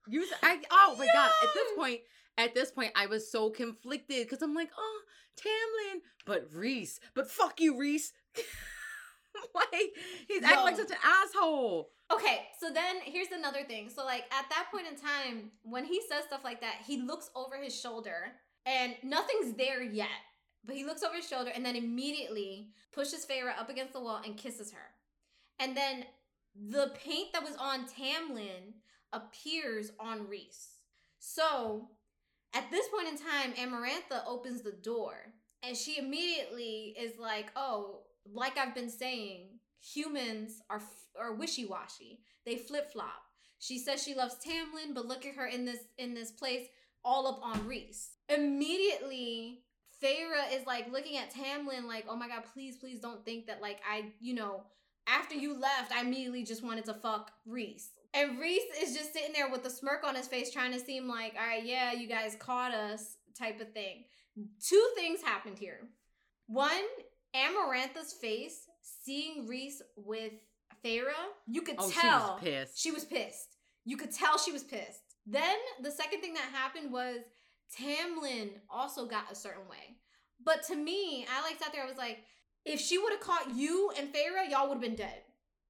[0.08, 1.30] You, I, oh my God.
[1.42, 2.00] At this point,
[2.38, 5.00] at this point, I was so conflicted because I'm like, oh,
[5.36, 8.12] Tamlin, but Rhys, but fuck you, Rhys.
[9.54, 9.90] like,
[10.26, 11.90] he's acting like such an asshole.
[12.12, 13.88] Okay, so then here's another thing.
[13.88, 17.30] So like at that point in time, when he says stuff like that, he looks
[17.36, 18.32] over his shoulder
[18.66, 20.08] and nothing's there yet.
[20.64, 24.20] But he looks over his shoulder and then immediately pushes Feyre up against the wall
[24.24, 24.94] and kisses her.
[25.58, 26.04] And then
[26.54, 28.74] the paint that was on Tamlin
[29.12, 30.68] appears on Rhys.
[31.18, 31.88] So
[32.54, 38.04] at this point in time, Amarantha opens the door and she immediately is like, "Oh,
[38.24, 40.82] like I've been saying, humans are
[41.18, 42.20] are wishy-washy.
[42.44, 43.22] They flip-flop."
[43.58, 46.66] She says she loves Tamlin, but look at her in this in this place
[47.04, 48.10] all up on Rhys.
[48.28, 49.62] Immediately,
[50.02, 53.60] Feyre is like looking at Tamlin like, "Oh my god, please please don't think that
[53.60, 54.64] like I, you know,
[55.06, 59.32] after you left, I immediately just wanted to fuck Rhys." And Rhys is just sitting
[59.32, 62.06] there with a smirk on his face trying to seem like, "All right, yeah, you
[62.08, 64.04] guys caught us." type of thing.
[64.68, 65.88] Two things happened here.
[66.46, 66.82] One,
[67.34, 70.32] Amarantha's face, seeing Rhys with
[70.84, 71.12] Feyre,
[71.46, 72.78] you could Oh, tell she was pissed.
[72.82, 73.56] she was pissed.
[73.84, 75.09] You could tell she was pissed.
[75.30, 77.18] Then the second thing that happened was
[77.78, 79.96] Tamlin also got a certain way.
[80.44, 82.18] But to me, I like sat there, I was like,
[82.64, 85.22] if she would have caught you and Feyre, y'all would have been dead.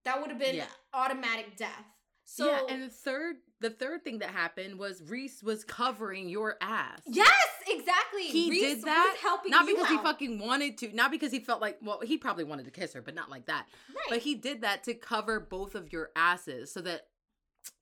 [0.04, 0.66] That would have been Yeah.
[0.94, 1.84] automatic death.
[2.24, 6.56] So yeah, and the third, the third thing that happened was Rhys was covering your
[6.60, 7.00] ass.
[7.06, 8.22] Yes, exactly.
[8.28, 11.40] He Rhys did that, was helping not because he fucking wanted to, not because he
[11.40, 13.66] felt like, well, he probably wanted to kiss her, but not like that.
[13.88, 14.06] right.
[14.08, 17.08] But he did that to cover both of your asses so that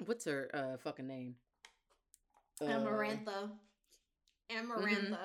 [0.06, 1.36] what's her uh fucking name?
[2.60, 3.50] Uh, Amarantha.
[4.50, 5.18] Amarantha.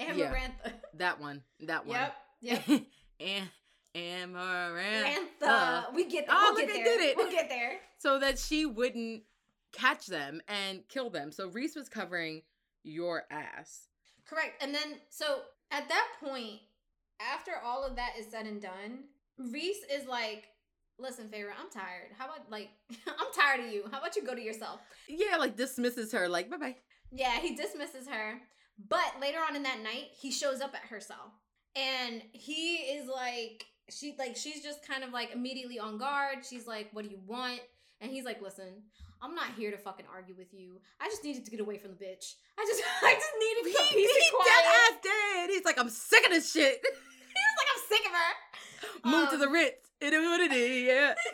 [0.00, 0.18] Mm-hmm.
[0.18, 0.32] Yeah.
[0.32, 0.72] Amarantha.
[0.94, 1.42] That one.
[1.60, 1.96] That one.
[2.40, 2.62] Yep.
[2.68, 2.68] Yep.
[3.20, 3.48] and
[3.94, 5.94] Amarantha.
[5.94, 6.36] We get there.
[6.36, 6.84] Oh, we'll look, get I there.
[6.84, 7.16] did it.
[7.16, 7.72] We'll get there.
[8.00, 9.24] So that she wouldn't
[9.72, 11.32] catch them and kill them.
[11.32, 12.42] So Rhys was covering
[12.84, 13.88] your ass.
[14.24, 14.62] Correct.
[14.62, 15.40] And then, so
[15.72, 16.60] at that point,
[17.20, 19.00] after all of that is said and done,
[19.36, 20.44] Rhys is like,
[20.98, 22.10] listen, Feyre, I'm tired.
[22.18, 22.70] How about, like,
[23.06, 23.84] I'm tired of you.
[23.90, 24.80] How about you go to yourself?
[25.08, 26.76] Yeah, like dismisses her, like, bye bye.
[27.10, 28.40] Yeah, he dismisses her.
[28.88, 31.32] But later on in that night, he shows up at her cell.
[31.74, 36.38] And he is like, she like she's just kind of like immediately on guard.
[36.48, 37.60] She's like, "What do you want?"
[38.00, 38.82] And he's like, "Listen,
[39.22, 40.80] I'm not here to fucking argue with you.
[41.00, 42.34] I just needed to get away from the bitch.
[42.58, 45.50] I just I just needed some He, peace he and quiet." dead ass dead.
[45.50, 46.80] He's like, I'm sick of this shit.
[46.82, 49.87] He's like, "I'm sick of her." Move to Um, the Ritz.
[50.00, 50.86] It is what it is.
[50.86, 51.14] Yeah.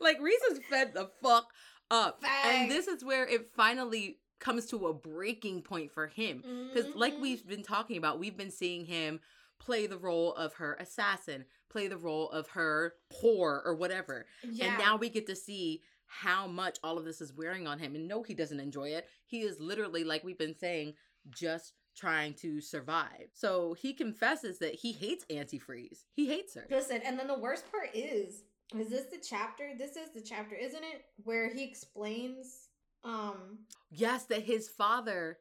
[0.00, 1.48] like Rhys is fed the fuck
[1.90, 6.42] up, and this is where it finally comes to a breaking point for him.
[6.72, 7.20] Because, like Mhm.
[7.20, 9.20] we've been talking about, we've been seeing him
[9.58, 14.26] play the role of her assassin, play the role of her whore or whatever.
[14.42, 14.66] yeah.
[14.66, 17.94] And now we get to see how much all of this is wearing on him.
[17.94, 19.06] And no, he doesn't enjoy it.
[19.26, 20.94] He is literally, like we've been saying,
[21.28, 23.28] just trying to survive.
[23.32, 26.04] So he confesses that he hates antifreeze.
[26.14, 26.66] He hates her.
[26.70, 28.42] Listen, and then the worst part is,
[28.78, 29.70] is this the chapter?
[29.76, 31.04] This is the chapter, isn't it?
[31.24, 32.68] Where he explains,
[33.04, 33.58] um,
[33.90, 35.38] Yes, that his father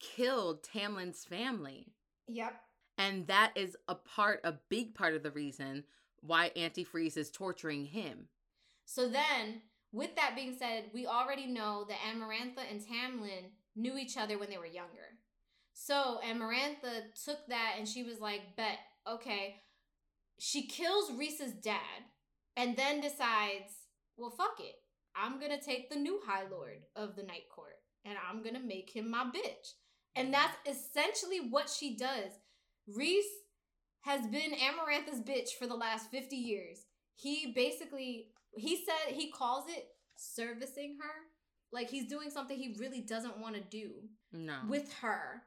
[0.00, 1.86] killed Tamlin's family.
[2.26, 2.60] yep,
[2.98, 5.84] And that is a part, a big part of the reason
[6.20, 8.28] why antifreeze is torturing him.
[8.84, 9.62] So then,
[9.92, 14.50] with that being said, we already know that Amarantha and Tamlin knew each other when
[14.50, 15.18] they were younger.
[15.74, 19.56] So Amarantha took that and she was like, bet, okay.
[20.38, 22.04] She kills Rhys's dad
[22.56, 23.72] and then decides,
[24.16, 24.74] well, fuck it.
[25.14, 28.90] I'm gonna take the new High Lord of the Night Court and I'm gonna make
[28.94, 29.72] him my bitch.
[30.14, 30.32] And mm.
[30.32, 32.32] that's essentially what she does.
[32.86, 33.24] Rhys
[34.02, 36.86] has been Amarantha's bitch for the last 50 years.
[37.14, 41.10] He basically he said he calls it servicing her.
[41.72, 43.92] Like he's doing something he really doesn't want to do
[44.32, 44.58] No.
[44.68, 45.42] with her.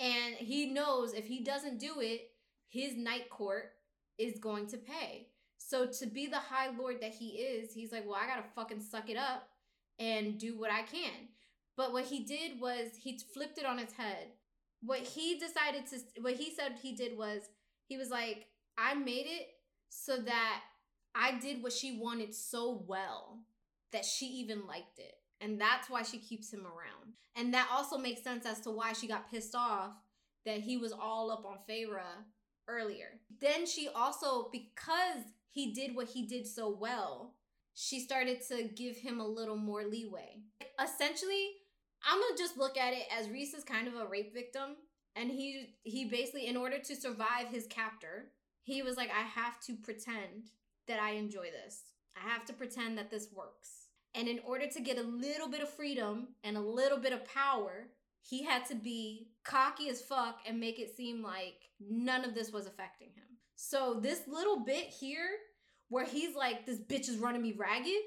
[0.00, 2.30] And he knows if he doesn't do it,
[2.68, 3.72] his night court
[4.18, 5.28] is going to pay.
[5.56, 8.80] So to be the high lord that he is, he's like, well, I gotta fucking
[8.80, 9.48] suck it up
[9.98, 11.28] and do what I can.
[11.76, 14.28] But what he did was he flipped it on its head.
[14.82, 17.42] What he decided to, what he said he did was,
[17.86, 19.48] he was like, I made it
[19.88, 20.60] so that
[21.14, 23.40] I did what she wanted so well
[23.92, 25.14] that she even liked it.
[25.40, 27.14] And that's why she keeps him around.
[27.36, 29.92] And that also makes sense as to why she got pissed off
[30.44, 32.00] that he was all up on Feyre
[32.66, 33.20] earlier.
[33.40, 37.34] Then she also, because he did what he did so well,
[37.74, 40.42] she started to give him a little more leeway.
[40.82, 41.50] Essentially,
[42.04, 44.76] I'm gonna just look at it as Rhys is kind of a rape victim,
[45.14, 49.60] and he he basically, in order to survive his captor, he was like, I have
[49.60, 50.50] to pretend
[50.88, 51.82] that I enjoy this.
[52.16, 53.77] I have to pretend that this works.
[54.18, 57.24] And in order to get a little bit of freedom and a little bit of
[57.24, 57.86] power,
[58.20, 62.52] he had to be cocky as fuck and make it seem like none of this
[62.52, 63.24] was affecting him.
[63.54, 65.28] So this little bit here
[65.88, 68.02] where he's like, this bitch is running me ragged,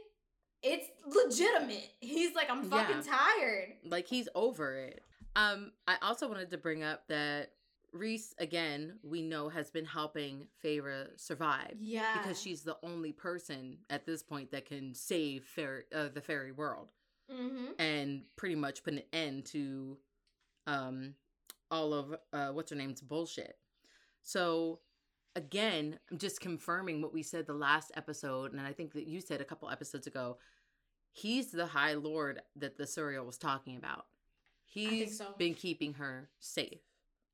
[0.62, 1.90] it's legitimate.
[2.02, 3.18] He's like, I'm fucking Yeah.
[3.18, 3.70] tired.
[3.86, 5.02] Like he's over it.
[5.36, 7.52] Um, I also wanted to bring up that
[7.94, 11.76] Rhys, again, we know has been helping Feyre survive.
[11.80, 12.18] Yeah.
[12.18, 16.52] Because she's the only person at this point that can save fair, uh, the fairy
[16.52, 16.90] world
[17.32, 17.80] Mm-hmm.
[17.80, 19.98] and pretty much put an end to
[20.68, 21.14] um,
[21.70, 23.58] all of uh, what's her name's bullshit.
[24.22, 24.80] So,
[25.38, 29.22] again, I'm just confirming what we said the last episode, and I think that you
[29.22, 30.40] said a couple episodes ago.
[31.14, 34.08] He's the High Lord that the Suriel was talking about.
[34.66, 35.34] He's so.
[35.38, 36.82] been keeping her safe.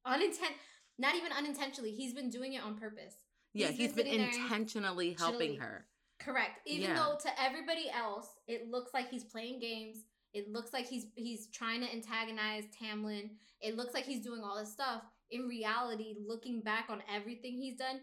[0.07, 0.53] Unintent,
[0.97, 1.91] not even unintentionally.
[1.91, 3.15] He's been doing it on purpose.
[3.53, 5.85] Yeah, He's been been intentionally helping her.
[6.19, 6.59] Correct.
[6.65, 6.95] Even Yeah.
[6.95, 10.05] though to everybody else, it looks like he's playing games.
[10.33, 13.31] It looks like he's he's trying to antagonize Tamlin.
[13.61, 15.03] It looks like he's doing all this stuff.
[15.31, 18.01] In reality, looking back on everything he's done,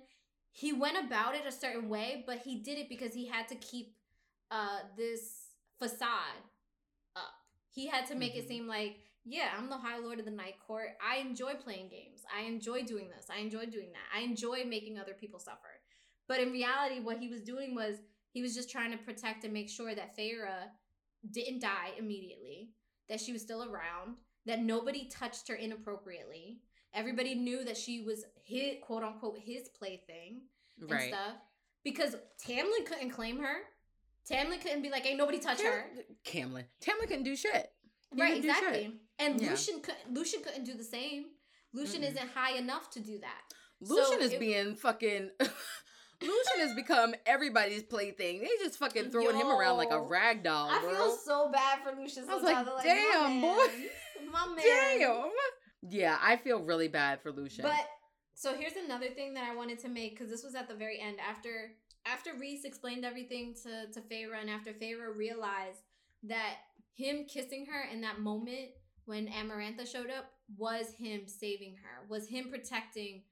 [0.52, 3.54] he went about it a certain way, but he did it because he had to
[3.56, 3.96] keep
[4.50, 6.42] uh this facade
[7.16, 7.32] up.
[7.70, 8.48] He had to make it Mhm.
[8.48, 10.90] seem like, yeah, I'm the High Lord of the Night Court.
[11.02, 12.22] I enjoy playing games.
[12.34, 13.26] I enjoy doing this.
[13.34, 14.16] I enjoy doing that.
[14.18, 15.80] I enjoy making other people suffer.
[16.28, 17.96] But in reality, what he was doing was
[18.32, 20.48] he was just trying to protect and make sure that Feyre
[21.30, 22.70] didn't die immediately,
[23.08, 26.60] that she was still around, that nobody touched her inappropriately.
[26.92, 30.42] Everybody knew that she was his quote unquote his plaything
[30.80, 31.08] and Right.
[31.08, 31.36] stuff.
[31.82, 33.62] Because Tamlin couldn't claim her.
[34.28, 35.90] Tamlin couldn't be like, ain't nobody touch her.
[36.24, 36.64] Camlin.
[36.80, 37.72] Tamlin couldn't do shit.
[38.14, 38.92] He Right, do shit.
[39.18, 39.50] And Yeah.
[39.50, 41.26] Lucien couldn't Lucien couldn't do the same.
[41.72, 42.10] Lucien Mm-mm.
[42.10, 43.42] isn't high enough to do that.
[43.80, 45.30] Lucien So is it- being fucking.
[46.22, 48.40] Lucien has become everybody's plaything.
[48.40, 51.80] They just fucking throwing him around like a Yo, rag doll, I feel so bad
[51.82, 53.66] for Lucien I was like, I'm damn, my boy.
[54.32, 54.56] My man.
[55.00, 55.30] Damn.
[55.82, 57.64] Yeah, I feel really bad for Lucien.
[57.66, 57.86] But
[58.34, 60.98] so here's another thing that I wanted to make because this was at the very
[60.98, 61.72] end after
[62.06, 65.80] after Rhys explained everything to to Feyre and after Feyre realized
[66.22, 66.54] that
[66.96, 68.70] him kissing her in that moment
[69.06, 73.22] when Amarantha showed up was him saving her, was him protecting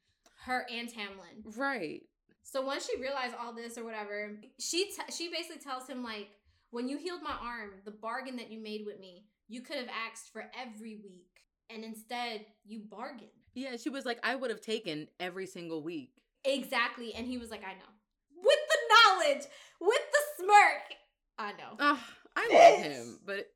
[0.45, 1.57] her and Tamlin.
[1.57, 2.03] right.
[2.45, 6.29] So once she realized all this or whatever, she t- she basically tells him like,
[6.71, 9.89] when you healed my arm, the bargain that you made with me, you could have
[9.89, 13.31] asked for every week, and instead you bargained.
[13.55, 16.11] Yeah, she was like, I would have taken every single week.
[16.45, 19.45] Exactly, and he was like, I know, with the knowledge,
[19.81, 20.99] with the smirk,
[21.39, 21.77] I know.
[21.79, 22.05] Ah,
[22.37, 23.49] I love him, but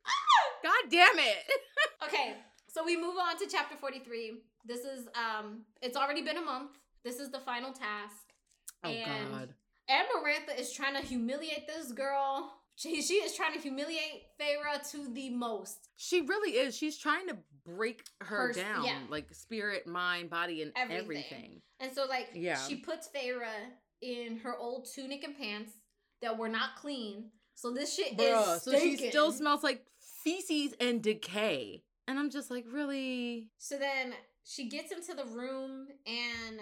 [0.62, 1.36] god damn it.
[2.04, 2.34] Okay,
[2.68, 4.38] so we move on to chapter forty three.
[4.66, 6.72] This is um, it's already been a month.
[7.04, 8.32] This is the final task.
[8.84, 9.54] Oh And- god.
[9.90, 12.52] Amarantha is trying to humiliate this girl.
[12.74, 15.88] She, she is trying to humiliate Feyre to the most.
[15.96, 16.76] She really is.
[16.76, 18.98] She's trying to break her Her- down, yeah.
[19.08, 21.00] like spirit, mind, body, and Everything.
[21.04, 21.62] everything.
[21.80, 22.56] And so, like, Yeah.
[22.58, 23.46] she puts Feyre
[24.02, 25.72] in her old tunic and pants
[26.20, 27.30] that were not clean.
[27.56, 29.84] So this shit Bruh, is so she still smells like
[30.22, 31.82] feces and decay.
[32.06, 33.48] And I'm just like, really?
[33.58, 34.14] So then
[34.44, 36.60] she gets into the room, and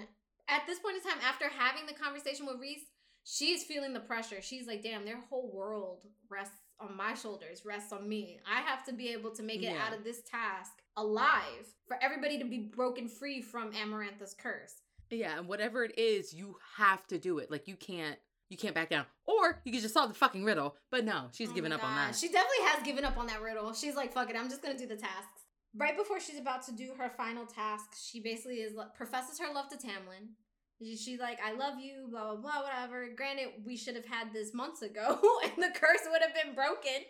[0.49, 2.81] at this point in time, after having the conversation with Rhys,
[3.25, 4.41] she's feeling the pressure.
[4.41, 8.41] She's like, damn, their whole world rests on my shoulders, rests on me.
[8.51, 9.85] I have to be able to make it Yeah.
[9.85, 14.83] out of this task alive for everybody to be broken free from Amarantha's curse.
[15.11, 17.51] Yeah, and whatever it is, you have to do it.
[17.51, 19.07] Like you can't you can't back down.
[19.27, 20.77] Or you can just solve the fucking riddle.
[20.91, 22.15] But no, she's Oh giving up on that.
[22.15, 23.73] She definitely has given up on that riddle.
[23.73, 25.43] She's like, fuck it, I'm just gonna do the tasks.
[25.77, 29.69] Right before she's about to do her final task, she basically is professes her love
[29.71, 30.29] to Tamlin.
[30.81, 33.09] She's like, I love you, blah blah blah, whatever.
[33.17, 37.07] Granted, we should have had this months ago, and the curse would have been broken.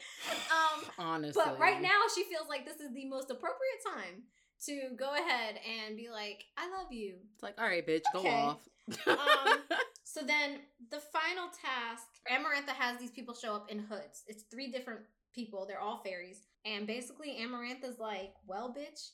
[0.50, 1.42] Um, Honestly.
[1.44, 4.22] but right now, she feels like this is the most appropriate time
[4.66, 7.16] to go ahead and be like, I love you.
[7.35, 8.60] it's like, all right, bitch, go off.
[9.06, 9.58] Um,
[10.15, 10.60] So then
[10.92, 14.23] the final task, Amarantha has these people show up in hoods.
[14.29, 15.00] It's three different
[15.35, 15.67] people.
[15.67, 16.46] They're all fairies.
[16.65, 19.08] And basically Amarantha's like, well, bitch,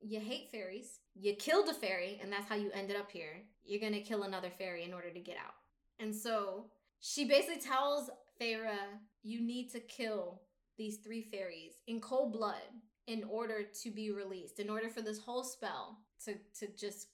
[0.00, 0.98] you hate fairies.
[1.14, 3.44] You killed a fairy, and that's how you ended up here.
[3.62, 5.54] You're gonna kill another fairy in order to get out.
[6.00, 6.64] And so
[6.98, 8.74] she basically tells Feyre,
[9.22, 10.42] you need to kill
[10.76, 12.56] these three fairies in cold blood
[13.06, 17.06] in order to be released, in order for this whole spell to, to just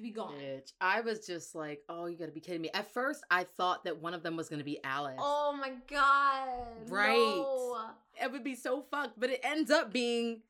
[0.00, 0.34] be gone.
[0.34, 0.72] Bitch.
[0.80, 2.70] I was just like, oh, you gotta be kidding me.
[2.74, 5.16] At first, I thought that one of them was gonna be Alis.
[5.18, 6.66] Oh my god.
[6.88, 7.16] Right.
[7.16, 7.90] no.
[8.22, 10.42] It would be so fucked, but it ends up being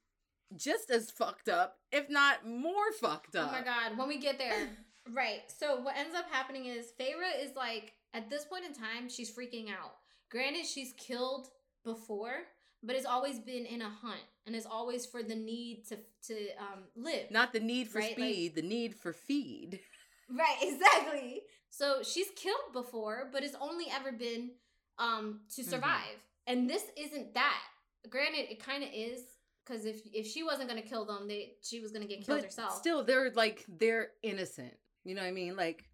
[0.57, 3.51] just as fucked up, if not more fucked up.
[3.51, 4.69] Oh my god, when we get there.
[5.13, 5.43] right.
[5.59, 9.31] So what ends up happening is Feyre is like at this point in time, she's
[9.31, 9.95] freaking out.
[10.31, 11.49] Granted, she's killed
[11.85, 12.47] before,
[12.83, 15.97] but it's always been in a hunt and it's always for the need to
[16.29, 17.31] to um live.
[17.31, 19.81] Not the need for Right, like- speed, the need for feed.
[20.33, 21.43] Right, exactly.
[21.71, 24.53] So she's killed before, but it's only ever been
[24.97, 25.69] um to Mhm.
[25.71, 26.17] survive.
[26.47, 27.63] And this isn't that.
[28.09, 29.23] Granted, it kind of is
[29.65, 32.45] because if if she wasn't gonna kill them, they she was gonna get killed But
[32.45, 32.77] herself.
[32.79, 34.73] still, they're like they're innocent.
[35.05, 35.57] You know what I mean?
[35.57, 35.85] Like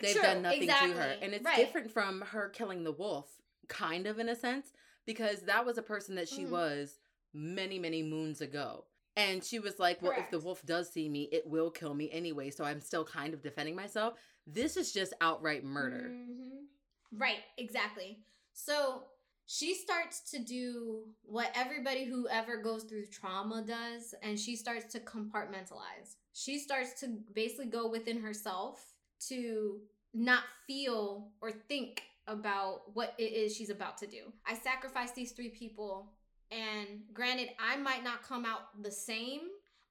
[0.00, 0.90] they've done nothing exactly.
[0.94, 1.56] to her, and it's Right.
[1.56, 3.30] different from her killing the wolf,
[3.68, 4.72] kind of in a sense,
[5.06, 6.50] because that was a person that she Mhm.
[6.50, 6.98] was
[7.32, 8.86] many many moons ago.
[9.16, 12.10] And she was like, Well, if the wolf does see me, it will kill me
[12.10, 12.50] anyway.
[12.50, 14.18] So I'm still kind of defending myself.
[14.46, 16.10] This is just outright murder.
[16.10, 16.66] Mhm.
[17.12, 18.24] Right, exactly.
[18.52, 19.08] So
[19.46, 24.90] she starts to do what everybody who ever goes through trauma does, and she starts
[24.92, 26.16] to compartmentalize.
[26.32, 28.94] She starts to basically go within herself
[29.28, 29.80] to
[30.12, 34.32] not feel or think about what it is she's about to do.
[34.46, 36.12] I sacrifice these three people,
[36.50, 39.40] and granted, I might not come out the same,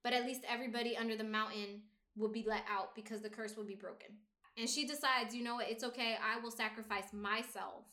[0.03, 1.81] but at least everybody under the mountain
[2.15, 4.09] will be let out because the curse will be broken.
[4.57, 6.15] And she decides, you know what, it's okay.
[6.23, 7.85] I will sacrifice myself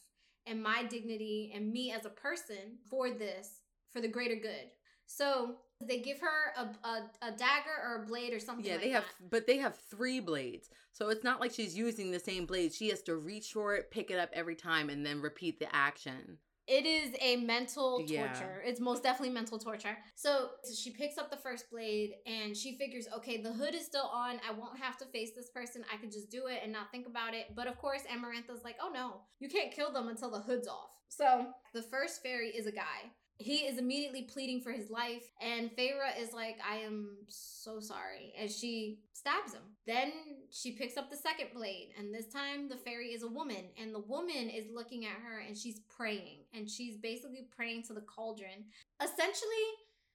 [0.46, 3.60] and my dignity and me as a person for this,
[3.90, 4.70] for the greater good.
[5.06, 8.82] So they give her a, a, a dagger or a blade or something Yeah, like
[8.82, 9.30] they have, that.
[9.30, 10.68] but they have three blades.
[10.92, 12.72] So it's not like she's using the same blade.
[12.72, 15.74] She has to reach for it, pick it up every time, and then repeat the
[15.74, 16.38] action.
[16.66, 18.28] It is a mental Yeah.
[18.28, 18.62] torture.
[18.64, 19.98] It's most definitely mental torture.
[20.14, 24.06] So she picks up the first blade and she figures, okay, the hood is still
[24.06, 24.40] on.
[24.48, 25.84] I won't have to face this person.
[25.92, 27.56] I could just do it and not think about it.
[27.56, 30.90] But of course, Amarantha's like, oh no, you can't kill them until the hood's off.
[31.08, 33.10] So the first fairy is a guy.
[33.40, 38.34] He is immediately pleading for his life, and Feyre is like, I am so sorry.
[38.38, 39.62] And she stabs him.
[39.86, 40.12] Then
[40.50, 43.94] she picks up the second blade, and this time the fairy is a woman, and
[43.94, 46.44] the woman is looking at her and she's praying.
[46.52, 48.66] And she's basically praying to the cauldron.
[49.02, 49.66] Essentially,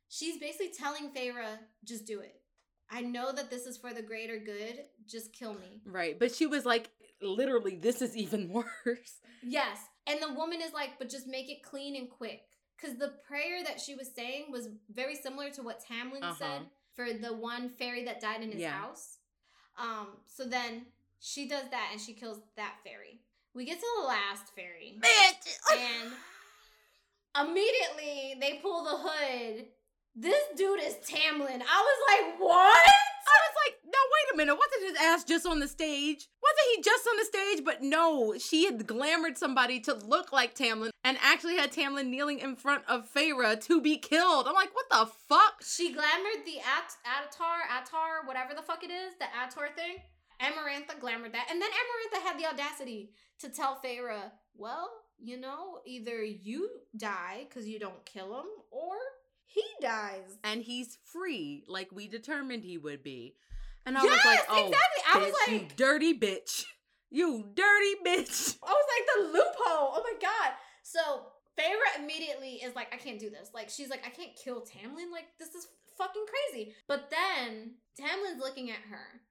[0.07, 2.41] she's basically telling Feyre, just do it.
[2.91, 4.82] I know that this is for the greater good.
[5.07, 5.82] Just kill me.
[5.84, 6.19] Right.
[6.19, 8.49] But she was like, literally, this is even
[8.86, 9.19] worse.
[9.41, 9.80] Yes.
[10.07, 12.41] And the woman is like, but just make it clean and quick.
[12.78, 16.34] Because the prayer that she was saying was very similar to what Tamlin Uh-huh.
[16.38, 16.61] said
[16.93, 18.71] for the one fairy that died in his Yeah.
[18.71, 19.17] house.
[19.78, 20.86] Um, so then
[21.19, 23.19] she does that and she kills that fairy.
[23.53, 24.99] We get to the last fairy.
[25.78, 26.13] And
[27.49, 29.65] immediately they pull the hood.
[30.15, 31.61] This dude is Tamlin.
[31.61, 32.88] I was like, what?
[33.28, 34.58] I was like, no, wait a minute.
[34.58, 36.28] Wasn't his ass just on the stage?
[36.43, 37.66] Wasn't he just on the stage?
[37.66, 42.39] But no, she had glamored somebody to look like Tamlin and actually had Tamlin kneeling
[42.39, 44.48] in front of Feyre to be killed.
[44.48, 45.62] I'm like, what the fuck?
[45.64, 49.98] She glamored the At- Attor, Attor, whatever the fuck it is, the Attor thing.
[50.41, 51.48] Amarantha glamored that.
[51.50, 57.46] And then Amarantha had the audacity to tell Feyre, well, you know, either you die
[57.48, 58.96] because you don't kill him, or
[59.46, 60.38] he dies.
[60.43, 63.36] And he's free, like we determined he would be.
[63.86, 65.03] And I yes, was like, oh, exactly.
[65.13, 66.65] I was bitch, you dirty bitch.
[67.11, 68.57] You dirty bitch.
[68.63, 69.93] I was like the loophole.
[69.95, 70.53] Oh my god.
[70.83, 70.99] So
[71.57, 73.51] Feyre immediately is like, I can't do this.
[73.53, 75.11] Like she's like, I can't kill Tamlin.
[75.11, 75.67] Like this is
[75.97, 76.73] fucking crazy.
[76.88, 79.21] But then Tamlin's looking at her.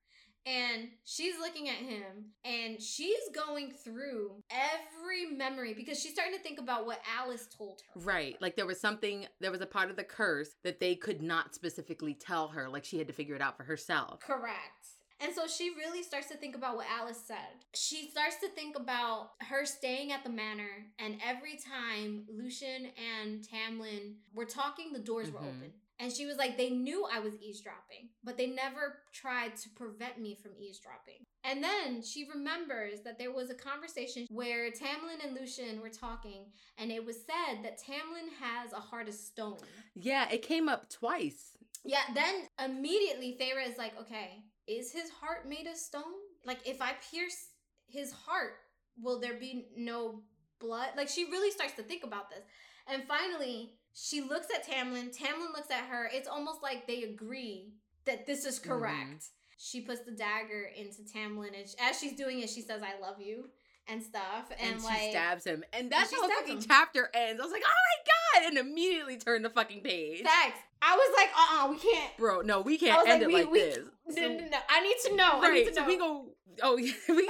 [0.47, 6.40] And she's looking at him and she's going through every memory because she's starting to
[6.42, 8.01] think about what Alis told her.
[8.01, 8.36] Right.
[8.40, 11.55] Like there was something, there was a part of the curse that they could not
[11.55, 12.68] specifically tell her.
[12.68, 14.20] Like she had to figure it out for herself.
[14.20, 14.88] Correct.
[15.20, 17.64] And so she really starts to think about what Alis said.
[17.74, 22.88] She starts to think about her staying at the manor, and every time Lucien
[23.22, 25.57] and Tamlin were talking, the doors were Mhm.
[25.57, 25.72] open.
[26.01, 30.20] And she was like, they knew I was eavesdropping, but they never tried to prevent
[30.20, 31.24] me from eavesdropping.
[31.45, 36.47] And then she remembers that there was a conversation where Tamlin and Lucien were talking,
[36.78, 39.59] and it was said that Tamlin has a heart of stone.
[39.95, 41.57] Yeah, it came up twice.
[41.84, 46.03] Yeah, then immediately Feyre is like, okay, is his heart made of stone?
[46.45, 47.51] Like, if I pierce
[47.86, 48.55] his heart,
[49.01, 50.22] will there be no
[50.61, 50.88] blood?
[50.97, 52.42] Like, she really starts to think about this.
[52.88, 55.16] And finally, she looks at Tamlin.
[55.16, 56.09] Tamlin looks at her.
[56.12, 57.72] It's almost like they agree
[58.05, 59.26] that this is correct.
[59.57, 63.20] She puts the dagger into Tamlin, and as she's doing it, she says, I love
[63.20, 63.45] you
[63.88, 64.51] and stuff.
[64.59, 65.64] And, And, like, she stabs him.
[65.72, 66.64] And that's how the fucking him.
[66.66, 67.40] chapter ends.
[67.40, 68.49] I was like, oh my god!
[68.49, 70.22] And immediately turned the fucking page.
[70.22, 70.59] Facts.
[70.82, 72.16] I was like, uh uh we can't.
[72.18, 73.78] Bro, no, we can't end like, it we, like we, this.
[74.09, 74.59] No, no, no.
[74.68, 75.30] I need to know.
[75.34, 75.86] I need right, to so know.
[75.86, 76.26] we go
[76.62, 77.28] oh yeah, we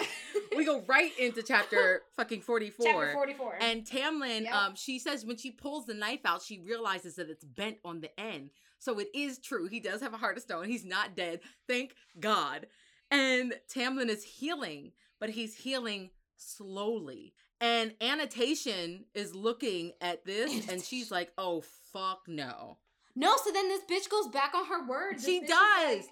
[0.56, 2.86] we go right into chapter fucking 44.
[2.86, 3.58] Chapter 44.
[3.60, 4.54] And Tamlin, Yep.
[4.54, 8.00] um, she says when she pulls the knife out, she realizes that it's bent on
[8.00, 8.50] the end.
[8.78, 9.66] So it is true.
[9.68, 10.66] He does have a heart of stone.
[10.68, 11.40] He's not dead.
[11.68, 12.66] Thank God.
[13.10, 17.34] And Tamlin is healing, but he's healing slowly.
[17.60, 22.78] And Annotation is looking at this and she's like, oh, fuck no.
[23.14, 25.16] no, so then this bitch goes back on her word.
[25.16, 26.04] This She does.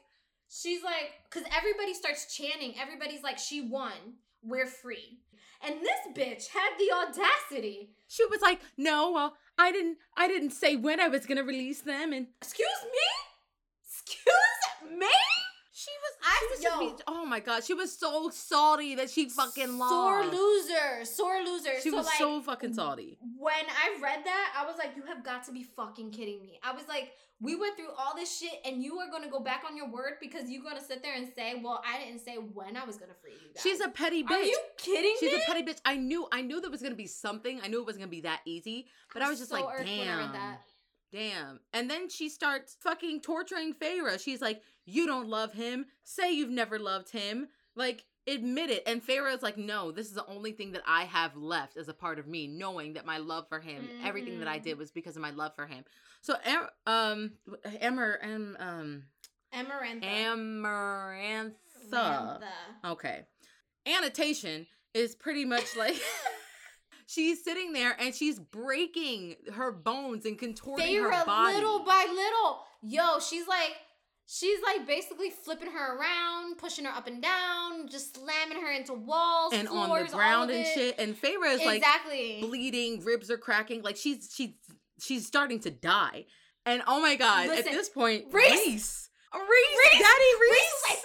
[0.48, 2.74] she's like, because everybody starts chanting.
[2.80, 3.92] Everybody's like, she won.
[4.42, 5.18] We're free.
[5.64, 7.90] And this bitch had the audacity.
[8.08, 11.82] She was like, no, well, I didn't I didn't say when I was gonna release
[11.82, 13.08] them and Excuse me?
[13.84, 15.06] Excuse me?
[15.84, 16.88] She was I- she was yo.
[16.88, 19.90] just be- oh my god, she was so salty that she fucking lost.
[19.92, 21.04] Sore loser.
[21.04, 21.80] Sore loser.
[21.82, 23.18] She so was like, so fucking salty.
[23.38, 26.58] when I read that, I was like, you have got to be fucking kidding me.
[26.62, 29.40] I was like, we went through all this shit and you are going to go
[29.40, 32.20] back on your word because you're going to sit there and say, well, I didn't
[32.20, 33.62] say when I was going to free you guys.
[33.62, 34.30] She's a petty bitch.
[34.30, 35.42] Are you kidding She's me?
[35.42, 35.78] a petty bitch.
[35.84, 37.60] I knew I knew there was gonna be something.
[37.62, 38.86] I knew it wasn't gonna be that easy.
[39.12, 40.32] But I was just so like, irked when I read damn.
[40.32, 40.60] that.
[41.12, 41.60] Damn.
[41.74, 44.18] And then she starts fucking torturing Feyre.
[44.22, 45.86] She's like, You don't love him.
[46.04, 47.48] Say you've never loved him.
[47.74, 48.82] Like, admit it.
[48.86, 51.94] And is like, No, this is the only thing that I have left as a
[51.94, 54.62] part of me, knowing that my love for him, everything that I Mhm.
[54.64, 55.84] did was because of my love for him.
[56.20, 56.36] So,
[56.86, 57.32] um,
[57.80, 59.02] Emmer, um, um,
[59.52, 60.02] Amarantha.
[60.04, 61.54] Amarantha.
[61.92, 62.42] Amantha.
[62.84, 63.26] Okay.
[63.86, 66.00] Annotation is pretty much like
[67.06, 71.54] she's sitting there and she's breaking her bones and contorting her Feyre, body.
[71.54, 72.64] little by little.
[72.82, 73.72] Yo, she's like,
[74.32, 78.94] she's like basically flipping her around, pushing her up and down, just slamming her into
[78.94, 80.98] walls, and on floors, the all ground and shit.
[80.98, 82.38] And Feyre is like exactly.
[82.40, 84.50] bleeding, ribs are cracking, like she's she's
[85.00, 86.26] she's starting to die.
[86.64, 90.98] And oh my god, Listen, at this point, Rhys- Rhys, Rhys, Daddy Rhys, Rhys, like,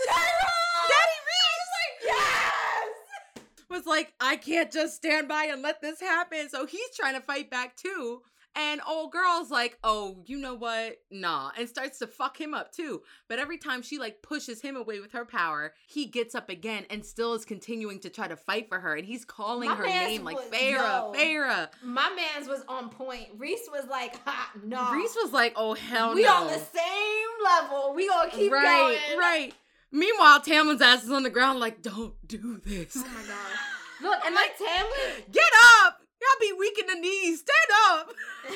[0.88, 3.44] Daddy Reese, Yes.
[3.70, 6.48] was like, I can't just stand by and let this happen.
[6.50, 8.22] So he's trying to fight back too.
[8.58, 10.98] And old girl's like, oh, you know what?
[11.12, 11.52] Nah.
[11.56, 13.04] And starts to fuck him up too.
[13.30, 16.86] But every time she like pushes him away with her power, he gets up again
[16.90, 18.96] and still is continuing to try to fight for her.
[18.96, 21.16] And he's calling My her name like Farah.
[21.16, 21.70] Farah.
[21.84, 23.28] My man's was on point.
[23.38, 24.92] Rhys was like, ha, no.
[24.92, 26.44] Rhys was like, oh, hell we no.
[26.44, 27.94] We on the same level.
[27.94, 29.20] We gonna keep right, going.
[29.20, 29.54] right.
[29.92, 32.98] Meanwhile, Tamlin's ass is on the ground like, don't do this.
[32.98, 33.58] Oh my god.
[34.02, 35.44] Look, and like Tamlin, Get
[35.82, 36.02] up!
[36.28, 37.42] Y'all be weak in the knees.
[37.42, 38.14] Stand up.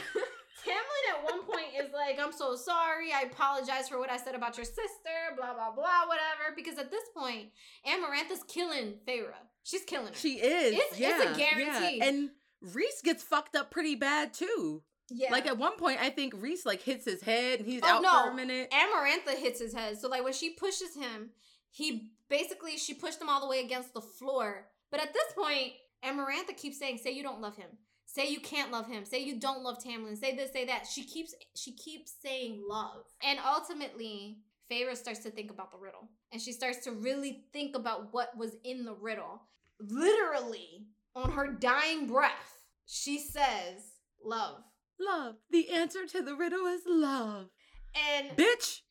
[0.63, 3.11] Tamlin at one point is like, I'm so sorry.
[3.11, 6.53] I apologize for what I said about your sister, blah, blah, blah, whatever.
[6.55, 7.47] Because at this point,
[7.87, 9.33] Amarantha's killing Feyre.
[9.63, 10.13] She's killing her.
[10.13, 10.73] She is.
[10.73, 11.97] It's- it's a guarantee.
[11.97, 12.05] Yeah.
[12.05, 12.29] And
[12.61, 14.83] Rhys gets fucked up pretty bad too.
[15.09, 15.31] yeah.
[15.31, 18.01] Like at one point, I think Rhys like hits his head and he's Oh, out
[18.03, 18.23] no.
[18.25, 18.71] for a minute.
[18.71, 19.97] Amarantha hits his head.
[19.99, 21.31] So like when she pushes him,
[21.71, 24.67] he basically she pushed him all the way against the floor.
[24.91, 25.71] But at this point,
[26.03, 27.77] Amarantha keeps saying, "Say you don't love him.
[28.05, 29.05] Say you can't love him.
[29.05, 30.17] Say you don't love Tamlin.
[30.17, 33.05] Say this, say that." She keeps she keeps saying love.
[33.23, 34.39] And ultimately,
[34.69, 36.09] Feyre starts to think about the riddle.
[36.31, 39.41] And she starts to really think about what was in the riddle.
[39.79, 43.93] Literally, on her dying breath, she says,
[44.23, 44.63] "Love."
[44.99, 45.35] Love.
[45.49, 47.49] The answer to the riddle is love.
[47.95, 48.81] And Bitch.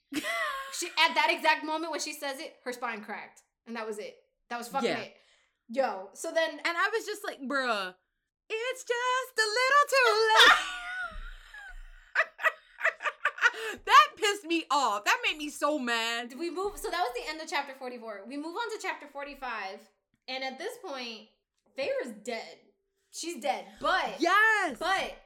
[0.72, 3.98] She at that exact moment when she says it, her spine cracked, and that was
[3.98, 4.16] it.
[4.48, 4.98] That was fucking Yeah.
[5.00, 5.14] it.
[5.72, 7.94] Yo, so then and I was just like, bruh,
[8.48, 10.58] it's just a little too late.
[13.86, 15.04] that pissed me off.
[15.04, 16.34] That made me so mad.
[16.38, 16.72] we move.
[16.76, 18.22] So that was the end of chapter forty-four.
[18.28, 19.78] We move on to chapter forty-five,
[20.28, 21.28] and at this point,
[21.76, 22.56] Feyre's dead.
[23.12, 24.76] She's dead, but Yes.
[24.78, 25.16] but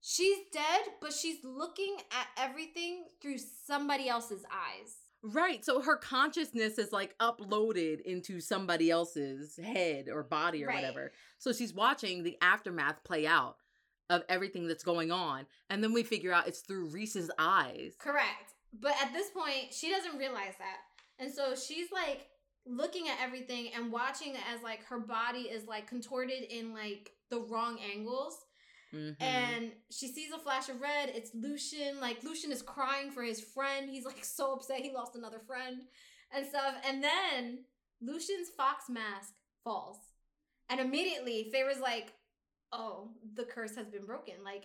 [0.00, 4.94] she's dead, but she's looking at everything through somebody else's eyes.
[5.22, 5.64] Right.
[5.64, 10.76] So her consciousness is like uploaded into somebody else's head or body or Right.
[10.76, 11.12] whatever.
[11.38, 13.56] So she's watching the aftermath play out
[14.10, 15.46] of everything that's going on.
[15.68, 17.94] And then we figure out it's through Rhys's eyes.
[17.98, 18.54] Correct.
[18.72, 20.78] But at this point, she doesn't realize that.
[21.18, 22.28] And so she's like
[22.64, 27.40] looking at everything and watching as like her body is like contorted in like the
[27.40, 28.36] wrong angles.
[28.92, 29.16] Mhm.
[29.20, 31.10] And she sees a flash of red.
[31.14, 32.00] It's Lucien.
[32.00, 33.90] Like Lucien is crying for his friend.
[33.90, 35.82] He's like so upset he lost another friend
[36.32, 36.74] and stuff.
[36.86, 37.64] And then
[38.00, 39.34] Lucien's fox mask
[39.64, 39.98] falls.
[40.70, 42.12] And immediately Feyre's like,
[42.72, 44.34] oh, the curse has been broken.
[44.44, 44.64] Like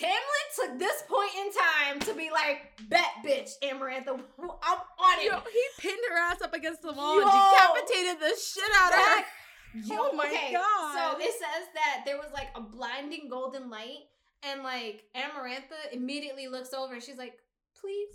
[0.00, 5.26] Tamlin took this point in time to be like, bet bitch, Amarantha, I'm on it.
[5.30, 8.98] Yo, he pinned her ass up against the wall and decapitated the shit out of
[8.98, 9.24] her.
[9.74, 10.94] That- Yo, Oh my God.
[11.18, 14.06] So it says that there was like a blinding golden light,
[14.42, 17.34] And like Amarantha immediately looks over and she's like,
[17.80, 18.08] please.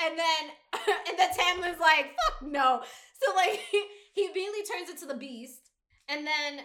[0.00, 0.50] And then
[1.08, 2.82] and then Tamlin's like, fuck no.
[3.22, 3.84] So like he,
[4.14, 5.70] he immediately turns into the beast.
[6.08, 6.60] And then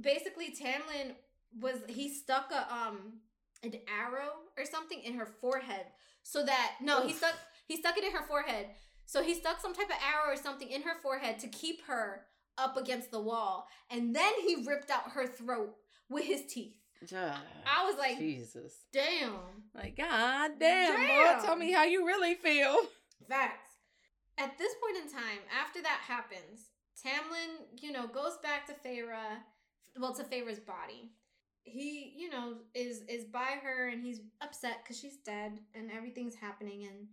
[0.00, 1.14] basically Tamlin
[1.60, 3.14] was he stuck a um
[3.62, 5.86] an arrow or something in her forehead
[6.22, 7.34] so that no, he stuck
[7.66, 8.66] he stuck it in her forehead.
[9.06, 12.26] So he stuck some type of arrow or something in her forehead to keep her
[12.60, 13.66] up against the wall.
[13.90, 15.74] And then he ripped out her throat
[16.08, 16.74] with his teeth.
[17.66, 18.74] I was like, Jesus.
[18.92, 19.32] damn.
[19.74, 21.38] Like, God damn, Damn.
[21.40, 22.76] boy, tell me how you really feel.
[23.28, 23.70] Facts.
[24.36, 26.70] At this point in time, after that happens,
[27.02, 29.38] Tamlin, you know, goes back to Feyre,
[29.98, 31.12] well, to Feyre's body.
[31.62, 36.34] He, you know, is is by her and he's upset because she's dead and everything's
[36.34, 37.06] happening and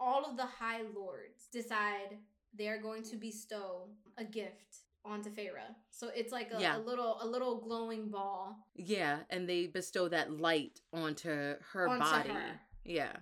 [0.00, 2.16] all of the High Lords decide
[2.56, 5.74] they're going to bestow a gift onto Feyre.
[5.90, 6.76] So it's like a, Yeah.
[6.76, 11.28] a little a little glowing ball Yeah, and they bestow that light onto
[11.72, 12.28] her onto body.
[12.30, 12.60] her.
[12.84, 13.16] Yeah.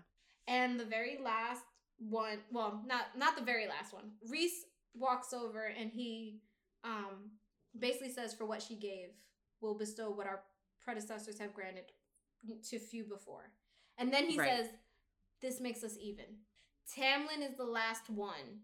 [0.46, 1.64] And the very last
[1.98, 4.12] one, well, not not the very last one.
[4.28, 4.64] Rhys
[4.94, 6.40] walks over and he
[6.84, 7.30] um
[7.78, 9.10] basically says for what she gave,
[9.60, 10.42] we'll bestow what our
[10.80, 11.84] predecessors have granted
[12.68, 13.52] to few before.
[13.98, 14.48] And then he Right.
[14.48, 14.70] says
[15.40, 16.44] this makes us even.
[16.96, 18.62] Tamlin is the last one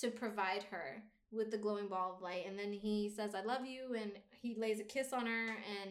[0.00, 1.02] to provide her
[1.32, 4.54] with the glowing ball of light and then he says I love you and he
[4.54, 5.90] lays a kiss on her and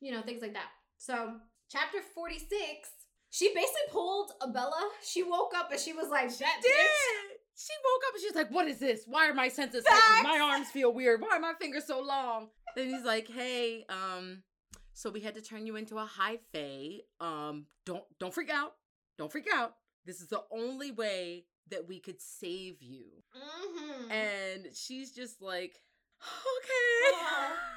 [0.00, 0.68] you know things like that.
[0.98, 1.34] So,
[1.68, 2.88] chapter 46
[3.30, 4.88] she basically pulled a Bella.
[5.02, 8.50] She woke up and she was like, "That bitch." She woke up and she's like,
[8.50, 9.02] "What is this?
[9.06, 10.22] Why are my senses Facts.
[10.22, 11.20] My arms feel weird.
[11.20, 14.42] Why are my fingers so long?" Then he's like, "Hey, um,
[14.94, 17.00] so we had to turn you into a high fae.
[17.20, 18.72] Um, don't don't freak out.
[19.18, 19.74] Don't freak out.
[20.06, 24.10] This is the only way that we could save you." Mhm.
[24.10, 25.80] And she's just like,
[26.20, 27.56] "Okay." Aw.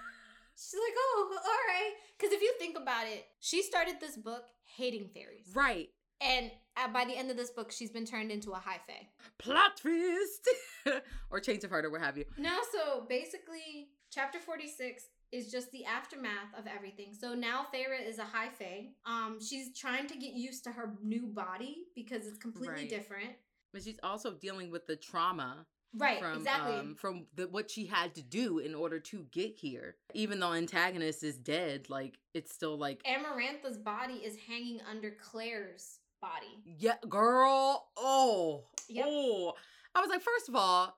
[0.62, 4.44] She's like, "Oh, all right." Because if you think about it, she started this book
[4.66, 5.88] hating fairies, right.
[6.20, 6.52] and
[6.94, 9.08] by the end of this book, she's been turned into a high fae.
[9.38, 10.50] Plot twist.
[11.32, 12.26] or change of heart or what have you.
[12.38, 17.14] No, so basically, chapter 46 is just the aftermath of everything.
[17.14, 18.90] So now Feyre is a high fae.
[19.06, 22.90] Um, she's trying to get used to her new body because it's completely Right.
[22.90, 23.32] different.
[23.74, 25.66] But she's also dealing with the trauma
[25.96, 26.76] Right, from exactly.
[26.76, 29.96] um, from the, what she had to do in order to get here.
[30.14, 35.98] Even though antagonist is dead, like it's still like Amarantha's body is hanging under Claire's
[36.22, 36.62] body.
[36.64, 37.88] yeah, girl.
[37.98, 39.06] Oh, Yep.
[39.08, 39.54] oh.
[39.96, 40.96] I was like, first of all,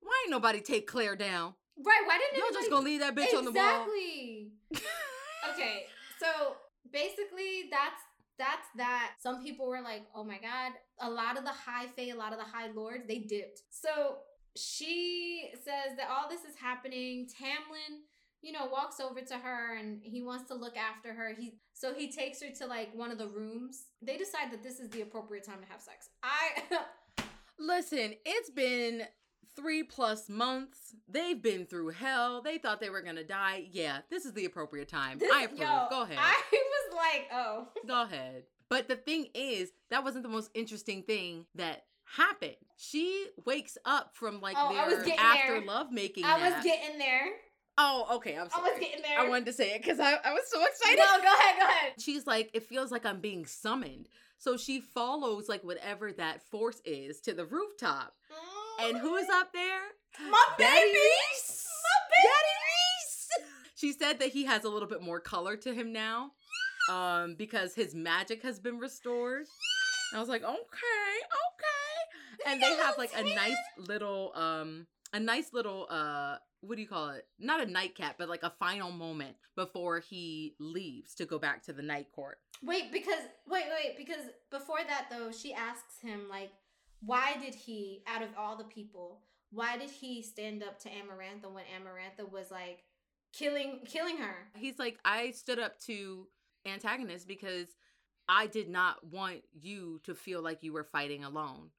[0.00, 1.54] why ain't nobody take Claire down?
[1.76, 3.64] Right, why didn't Y'all just gonna leave that bitch on the wall?
[3.64, 4.52] Exactly.
[5.52, 5.86] okay,
[6.20, 6.54] so
[6.92, 8.02] basically that's
[8.38, 9.14] that's that.
[9.20, 12.32] Some people were like, "Oh my god!" A lot of the high fae, a lot
[12.32, 13.62] of the high lords, they dipped.
[13.70, 14.18] So
[14.56, 17.26] she says that all this is happening.
[17.26, 18.00] Tamlin,
[18.42, 21.34] you know, walks over to her and he wants to look after her.
[21.38, 23.86] He so he takes her to like one of the rooms.
[24.02, 26.08] They decide that this is the appropriate time to have sex.
[26.22, 26.80] I
[27.58, 29.02] Listen, it's been
[29.56, 30.94] three plus months.
[31.08, 32.40] They've been through hell.
[32.42, 33.68] They thought they were gonna die.
[33.72, 35.18] Yeah, this is the appropriate time.
[35.18, 35.60] this, I approve.
[35.60, 36.18] yo, Go ahead.
[36.20, 36.40] I
[36.98, 37.68] like, oh.
[37.86, 38.44] Go ahead.
[38.68, 42.56] But the thing is, that wasn't the most interesting thing that happened.
[42.76, 45.64] She wakes up from like Oh, I was their after there.
[45.66, 46.24] lovemaking.
[46.24, 47.28] I was getting there.
[47.78, 48.36] Oh, okay.
[48.36, 48.70] I'm sorry.
[48.70, 49.18] I was getting there.
[49.20, 50.98] I wanted to say it because I, I was so excited.
[50.98, 51.92] No, go ahead, go ahead.
[51.98, 54.08] She's like, it feels like I'm being summoned.
[54.38, 58.14] So she follows like whatever that force is to the rooftop.
[58.80, 59.80] And who is up there?
[60.30, 60.92] My baby.
[60.92, 61.66] Rhys.
[61.84, 62.54] My baby.
[62.64, 63.28] Rhys.
[63.76, 66.32] She said that he has a little bit more color to him now.
[66.88, 69.46] Um, because his magic has been restored.
[70.12, 72.50] And I was like, okay, okay.
[72.50, 76.88] And they have like a nice little um a nice little uh what do you
[76.88, 77.26] call it?
[77.38, 81.72] Not a nightcap, but like a final moment before he leaves to go back to
[81.72, 82.38] the night court.
[82.62, 86.50] Wait, because wait, wait, because before that though, she asks him like,
[87.00, 89.20] why did he, out of all the people,
[89.50, 92.84] why did he stand up to Amarantha when Amarantha was like
[93.32, 94.48] killing killing her?
[94.56, 96.26] He's like, I stood up to
[96.68, 97.68] antagonist because
[98.28, 101.70] I did not want you to feel like you were fighting alone.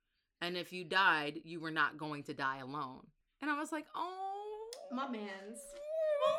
[0.41, 3.01] And if you died, you were not going to die alone.
[3.41, 4.69] And I was like, oh.
[4.91, 5.59] My man's.
[6.25, 6.37] oh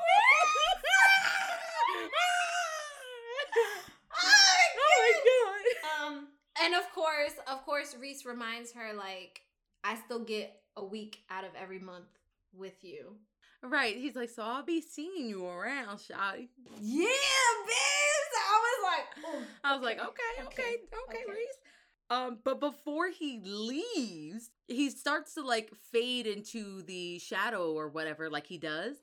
[6.01, 6.29] my Um,
[6.65, 9.43] and of course, of course, Rhys reminds her like,
[9.85, 12.09] I still get a week out of every month
[12.53, 13.17] with you.
[13.63, 13.97] Right.
[13.97, 16.49] He's like, so I'll be seeing you around, Shotty.
[16.81, 17.80] Yeah, bitch.
[19.65, 21.31] I was like, oh, I was like, okay, okay, okay, okay.
[21.31, 21.59] Rhys.
[22.11, 28.29] Um, but before he leaves, he starts to like fade into the shadow or whatever,
[28.29, 28.97] like he does.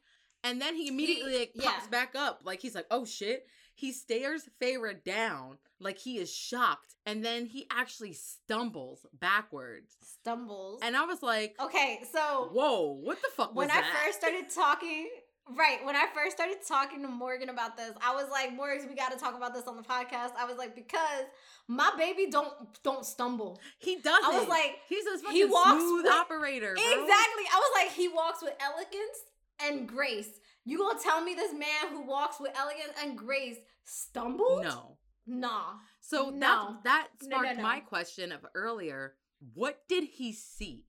[0.43, 1.89] And then he immediately like pops yeah.
[1.89, 2.41] back up.
[2.43, 3.47] Like he's like, oh shit.
[3.75, 9.95] He stares Feyre down like he is shocked, and then he actually stumbles backwards.
[10.01, 10.79] Stumbles.
[10.81, 13.75] And I was like, okay, so "Whoa, what the fuck?" Was that?
[13.75, 14.03] When I that?
[14.03, 15.09] first started talking,
[15.55, 18.95] right, when I first started talking to Morgan about this, I was like, Morgan, we
[18.95, 20.31] got to talk about this on the podcast.
[20.37, 21.25] I was like, because
[21.67, 23.59] my baby don't don't stumble.
[23.79, 24.25] he doesn't.
[24.33, 26.73] I was like, he's a he walks smooth with- operator.
[26.73, 26.83] bro.
[26.83, 27.45] exactly.
[27.53, 29.17] I was like, he walks with elegance
[29.65, 30.29] and grace.
[30.65, 34.63] You gonna tell me this man who walks with elegance and grace stumbled?
[34.63, 34.97] No.
[35.25, 35.73] Nah.
[36.01, 36.77] So No.
[36.83, 37.63] that that No, no, sparked no.
[37.63, 39.13] my question of earlier.
[39.53, 40.85] What did he see?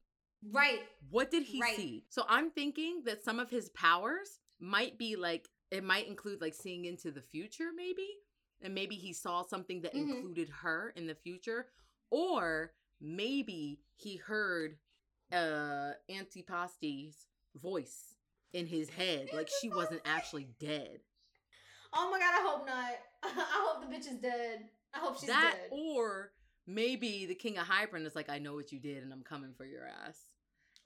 [0.53, 0.81] Right.
[1.11, 1.77] What did he Right.
[1.77, 2.05] see?
[2.09, 6.55] So I'm thinking that some of his powers might be like it might include like
[6.55, 8.09] seeing into the future, maybe,
[8.63, 10.11] and maybe he saw something that Mhm.
[10.17, 11.69] included her in the future,
[12.11, 14.79] or maybe he heard
[15.33, 18.15] uh Antipasti's voice
[18.53, 21.01] in his head, like she wasn't actually dead.
[21.93, 22.93] Oh my god, I hope not.
[23.23, 24.69] I hope the bitch is dead.
[24.95, 25.69] I hope she's that dead.
[25.71, 26.33] or
[26.67, 29.53] maybe the king of Hybern is like, I know what you did, and I'm coming
[29.55, 30.19] for your ass.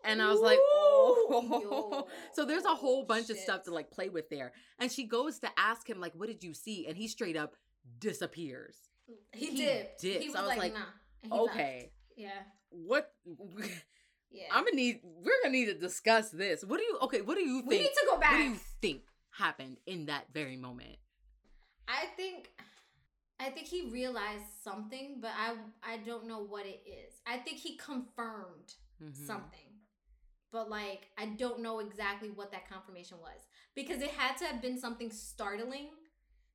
[0.04, 2.06] And I was like, oh.
[2.34, 4.52] So there's a whole bunch of stuff to like play with there.
[4.78, 6.86] And she goes to ask him, like, what did you see?
[6.86, 7.56] And he straight up
[7.98, 8.76] disappears.
[9.32, 10.00] He, he dipped.
[10.00, 10.22] dips.
[10.24, 10.80] He was, I was like, nah.
[11.22, 11.42] He left.
[11.54, 11.90] Okay.
[12.16, 12.30] Yeah.
[12.70, 13.12] What
[14.30, 14.44] Yeah.
[14.50, 16.64] I'm gonna need we're gonna need to discuss this.
[16.64, 17.68] What do you okay, what do you think?
[17.70, 18.32] we need to go back.
[18.32, 20.96] what do you think happened in that very moment?
[21.86, 22.50] I think
[23.38, 27.12] I think he realized something, but I I don't know what it is.
[27.26, 29.26] I think he confirmed Mhm.
[29.26, 29.71] something.
[30.52, 33.40] But like I don't know exactly what that confirmation was
[33.74, 35.88] because it had to have been something startling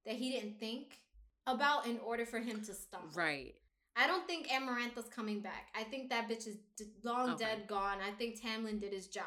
[0.06, 1.00] that he didn't think
[1.48, 3.10] about in order for him to stumble.
[3.16, 3.56] Right.
[3.96, 5.70] I don't think Amarantha's coming back.
[5.76, 7.46] I think that bitch is d- long Okay.
[7.46, 7.98] dead, gone.
[8.00, 9.26] I think Tamlin did his job.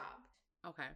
[0.65, 0.87] Okay.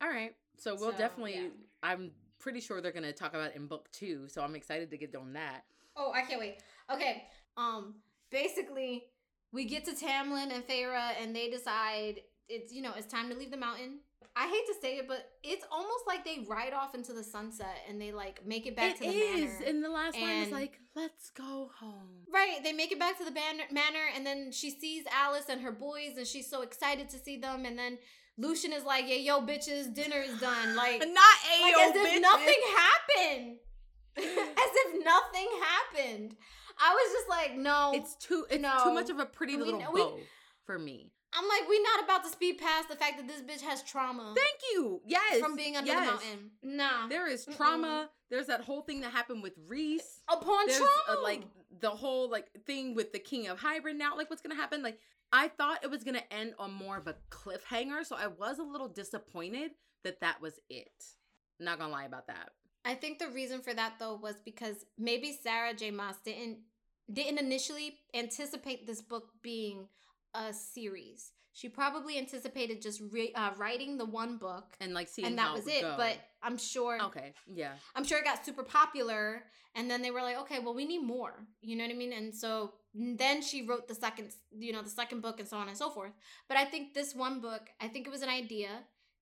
[0.00, 0.34] All right.
[0.58, 1.48] So we'll So, definitely yeah.
[1.84, 2.10] I'm
[2.40, 5.14] pretty sure they're gonna talk about it in book two, so I'm excited to get
[5.14, 5.64] on that.
[5.94, 6.58] Oh, I can't wait.
[6.92, 7.22] Okay.
[7.56, 7.94] Um,
[8.30, 9.04] basically,
[9.52, 13.34] we get to Tamlin and Feyre, and they decide it's you know it's time to
[13.36, 14.00] leave the mountain.
[14.34, 17.76] I hate to say it, but it's almost like they ride off into the sunset
[17.88, 19.66] and they like make it back It to the is, manor.
[19.66, 23.24] and the last line is like, "Let's go home." Right, they make it back to
[23.24, 27.10] the banner, manor, and then she sees Alis and her boys, and she's so excited
[27.10, 27.66] to see them.
[27.66, 27.98] And then
[28.38, 32.22] Lucien is like, "Yeah, yo, bitches, dinner is done." Like, Not a like as if
[32.22, 33.56] nothing happened,
[34.16, 36.36] as if nothing happened.
[36.78, 37.92] I was just like, no.
[37.94, 38.46] It's too.
[38.50, 38.80] It's No.
[38.82, 40.18] too much of a pretty We little we- bow
[40.64, 41.12] for me.
[41.34, 44.34] I'm like, we not about to speed past the fact that this bitch has trauma
[44.36, 45.00] Thank you.
[45.06, 45.40] Yes.
[45.40, 46.00] from being under yes.
[46.00, 46.50] the mountain.
[46.62, 47.08] Nah.
[47.08, 47.56] There is Mm-mm.
[47.56, 48.10] trauma.
[48.30, 50.22] There's that whole thing that happened with Rhys.
[50.28, 51.20] Upon There's trauma.
[51.20, 51.42] uh, like
[51.80, 54.16] the whole like thing with the King of Hybern now.
[54.16, 54.82] Like what's gonna happen?
[54.82, 54.98] Like
[55.32, 58.62] I thought it was gonna end on more of a cliffhanger, so I was a
[58.62, 59.72] little disappointed
[60.04, 61.04] that that was it.
[61.58, 62.50] Not gonna lie about that.
[62.84, 65.90] I think the reason for that though was because maybe Sarah J.
[65.90, 66.58] Maas didn't
[67.12, 69.88] didn't initially anticipate this book being
[70.34, 71.32] a series.
[71.54, 75.52] She probably anticipated just re- uh, writing the one book, And like seeing and that
[75.52, 75.82] was it.
[75.82, 75.94] go.
[75.98, 79.42] But I'm sure, okay, yeah, I'm sure it got super popular,
[79.74, 81.46] and then they were like, okay, well, we need more.
[81.60, 82.14] You know what I mean?
[82.14, 85.68] And so then she wrote the second, you know, the second book, and so on
[85.68, 86.12] and so forth.
[86.48, 88.70] But I think this one book, I think it was an idea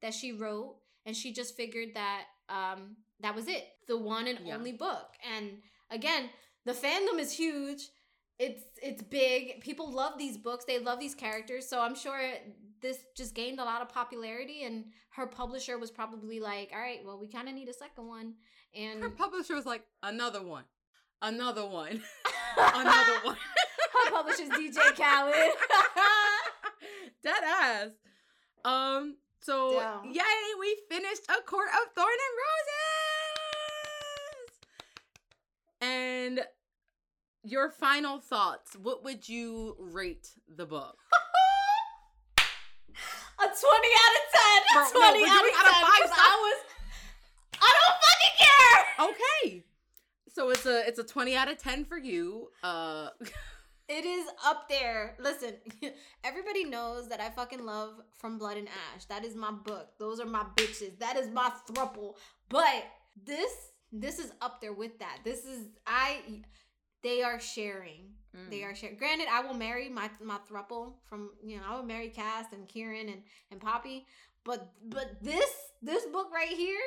[0.00, 4.38] that she wrote, and she just figured that um that was it, the one and
[4.46, 4.54] Yeah.
[4.56, 5.08] only book.
[5.36, 5.58] And
[5.90, 6.30] again,
[6.64, 7.88] the fandom is huge.
[8.40, 9.60] It's it's big.
[9.60, 10.64] People love these books.
[10.64, 11.68] They love these characters.
[11.68, 12.18] So I'm sure
[12.80, 17.00] this just gained a lot of popularity and her publisher was probably like, "All right,
[17.04, 18.36] well, we kind of need a second one."
[18.74, 20.64] And her publisher was like another one,
[21.20, 22.02] another one,
[22.56, 23.36] another one.
[23.36, 25.34] her publisher's DJ Khaled.
[27.22, 27.88] Dead ass.
[28.64, 29.16] Um.
[29.42, 30.12] So Damn.
[30.14, 32.36] yay, we finished a court of thorn and
[35.82, 36.38] roses.
[36.38, 36.40] And
[37.42, 38.76] your final thoughts.
[38.76, 40.96] What would you rate the book?
[43.38, 44.62] a 20 out of 10.
[44.72, 46.06] Bro, A no, 20 we're out of out of 10.
[46.06, 46.10] stars.
[46.12, 46.58] I was
[47.62, 48.84] I don't fucking care.
[49.08, 49.64] Okay.
[50.32, 52.48] So it's a it's a twenty out of ten for you.
[52.62, 53.08] Uh.
[53.92, 55.16] It is up there.
[55.18, 55.54] Listen,
[56.24, 59.04] everybody knows that I fucking love From Blood and Ash.
[59.06, 59.88] That is my book.
[59.98, 60.96] Those are my bitches.
[61.00, 62.14] That is my thruple.
[62.48, 62.84] But
[63.26, 63.50] this
[63.90, 65.18] this is up there with that.
[65.24, 66.20] This is I
[67.02, 68.12] they are sharing.
[68.48, 68.70] They mm.
[68.70, 68.96] are sharing.
[68.96, 72.68] Granted, I will marry my my thruple from you know I will marry Cass and
[72.68, 74.06] Kieran and and Poppy.
[74.44, 75.50] But but this
[75.82, 76.78] this book right here,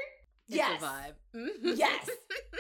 [0.48, 1.16] It's yes, vibe.
[1.78, 2.10] Yes.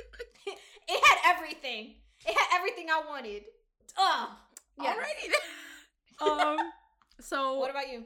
[0.87, 1.95] it had everything.
[2.25, 3.43] It had everything I wanted.
[3.97, 4.29] Ugh.
[4.81, 4.97] Yes.
[4.97, 6.29] Alrighty.
[6.29, 6.57] um.
[7.21, 8.03] So What about you?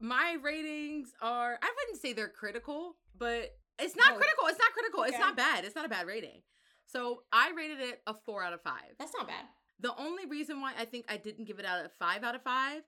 [0.00, 4.16] my ratings are I wouldn't say they're critical, but it's not Oh.
[4.16, 4.46] critical.
[4.48, 5.02] It's not critical.
[5.04, 5.64] It's not bad.
[5.64, 6.42] It's not a bad rating.
[6.86, 8.94] So I rated it a four out of five.
[8.98, 9.44] That's not bad.
[9.80, 12.42] The only reason why I think I didn't give it out a five out of
[12.42, 12.82] five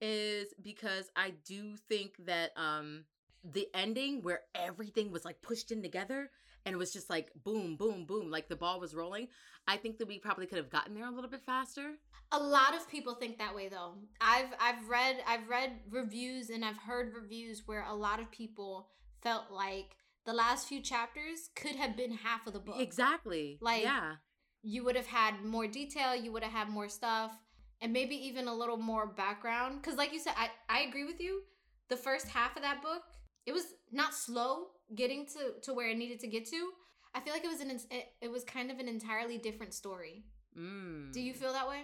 [0.00, 3.04] is because I do think that um
[3.44, 6.30] the ending where everything was like pushed in together
[6.66, 9.28] and it was just like boom, boom, boom, like the ball was rolling.
[9.68, 11.92] I think that we probably could have gotten there a little bit faster.
[12.32, 13.94] A lot of people think that way though.
[14.20, 18.88] I've I've read I've read reviews and I've heard reviews where a lot of people
[19.22, 19.96] felt like
[20.26, 22.76] the last few chapters could have been half of the book.
[22.78, 23.58] Exactly.
[23.60, 24.14] Like yeah.
[24.62, 27.32] you would have had more detail, you would have had more stuff,
[27.80, 29.80] and maybe even a little more background.
[29.80, 31.42] Because, like you said, I, I agree with you.
[31.88, 33.02] The first half of that book,
[33.46, 36.70] it was not slow getting to, to where it needed to get to.
[37.14, 40.24] I feel like it was an it, it was kind of an entirely different story.
[40.58, 41.12] Mm.
[41.12, 41.82] Do you feel that way?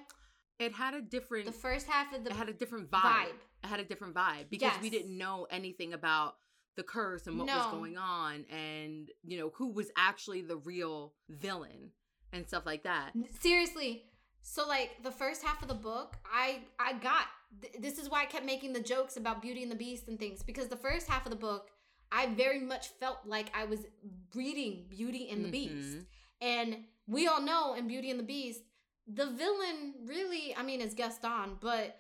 [0.59, 1.47] It had a different.
[1.47, 3.01] The first half of the it had a different vibe.
[3.01, 3.35] vibe.
[3.63, 6.35] It had a different vibe because we didn't know anything about
[6.77, 11.15] the curse and what was going on, and you know who was actually the real
[11.29, 11.91] villain
[12.33, 13.11] and stuff like that.
[13.41, 14.05] seriously
[14.43, 17.25] so like the first half of the book i i got
[17.61, 20.19] th- this is why i kept making the jokes about beauty and the beast and
[20.19, 21.69] things because the first half of the book
[22.11, 23.81] i very much felt like i was
[24.35, 26.05] reading beauty and the beast Mhm.
[26.41, 28.61] and we all know in beauty and the beast
[29.07, 31.97] the villain really i mean is gaston but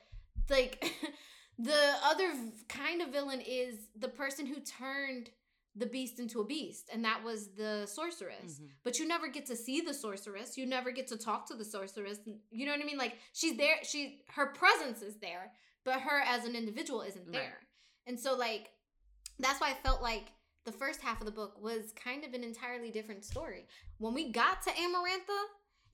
[0.48, 0.82] like
[1.62, 2.32] the other
[2.68, 5.30] kind of villain is the person who turned
[5.76, 8.58] the beast into a beast and that was the sorceress.
[8.60, 8.70] Mhm.
[8.82, 10.56] but you never get to see the sorceress.
[10.58, 12.18] You never get to talk to the sorceress.
[12.50, 12.98] You know what i mean?
[12.98, 15.52] Like she's there she her presence is there
[15.84, 17.32] but her as an individual isn't Right.
[17.32, 17.60] there.
[18.06, 18.72] And so like
[19.38, 20.32] that's why i felt like
[20.64, 23.66] the first half of the book was kind of an entirely different story.
[23.98, 25.40] When we got to amarantha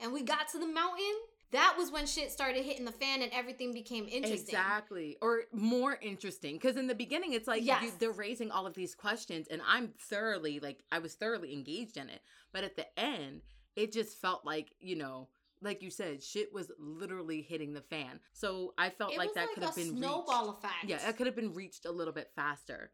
[0.01, 1.17] and we got to the mountain
[1.53, 5.17] that was when shit started hitting the fan and everything became interesting Exactly.
[5.23, 6.55] Or more interesting.
[6.55, 9.93] Because in the beginning, it's like you, they're raising all of these questions, and I'm
[9.99, 12.21] thoroughly, like, I was thoroughly engaged in it.
[12.53, 13.43] But at the end,
[13.77, 15.29] it just felt like, you know,
[15.63, 18.21] like you said, shit was literally hitting the fan.
[18.33, 20.59] So I felt it like that like could have been snowball reached.
[20.59, 22.91] effect Yeah, it could have been reached a little bit faster.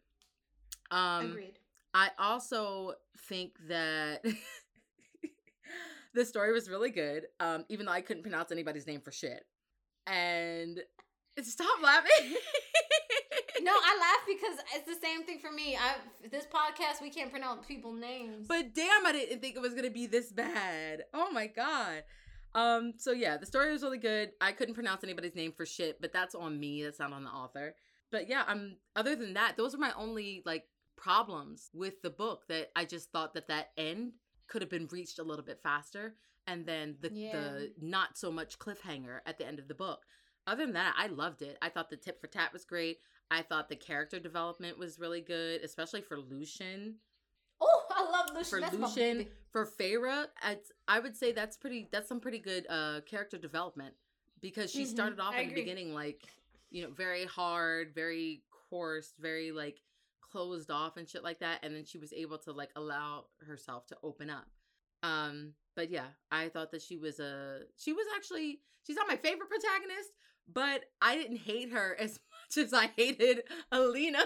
[0.91, 1.59] Um, agreed
[1.95, 2.95] I also
[3.29, 4.25] think that
[6.15, 9.45] the story was really good, um, even though I couldn't pronounce anybody's name for shit.
[10.07, 10.81] And
[11.43, 12.37] stop laughing.
[13.63, 15.77] No, I laugh because it's the same thing for me.
[15.77, 15.95] I
[16.29, 18.47] this podcast we can't pronounce people's names.
[18.49, 21.05] but damn, I didn't think it was gonna be this bad.
[21.15, 22.05] Oh my god.
[22.55, 22.95] Um.
[22.99, 24.33] So yeah, the story was really good.
[24.41, 26.83] I couldn't pronounce anybody's name for shit, but that's on me.
[26.83, 27.75] That's not on the author.
[28.11, 28.77] But yeah, I'm.
[28.95, 30.65] Other than that, those are my only like
[30.97, 32.43] problems with the book.
[32.49, 34.13] That I just thought that that end
[34.49, 36.15] could have been reached a little bit faster,
[36.47, 37.31] and then the Yeah.
[37.31, 40.05] the not so much cliffhanger at the end of the book.
[40.47, 41.57] Other than that, I loved it.
[41.63, 42.99] I thought the tip for tat was great.
[43.31, 46.97] I thought the character development was really good, especially for Lucien
[47.61, 48.49] oh, I love Lucien.
[48.49, 51.89] for That's Lucien, for Feyre, it's, I would say that's pretty.
[51.93, 53.95] That's some pretty good uh character development
[54.41, 56.29] because she Mhm, started off I in the beginning like,
[56.71, 59.81] you know, very hard, very coarse, very like
[60.33, 63.87] closed off and shit like that, and then she was able to like allow herself
[63.89, 64.47] to open up.
[65.03, 69.17] Um, but yeah, I thought that she was a she was actually she's not my
[69.17, 70.11] favorite protagonist,
[70.53, 72.19] but I didn't hate her as
[72.57, 74.25] much as I hated Alina.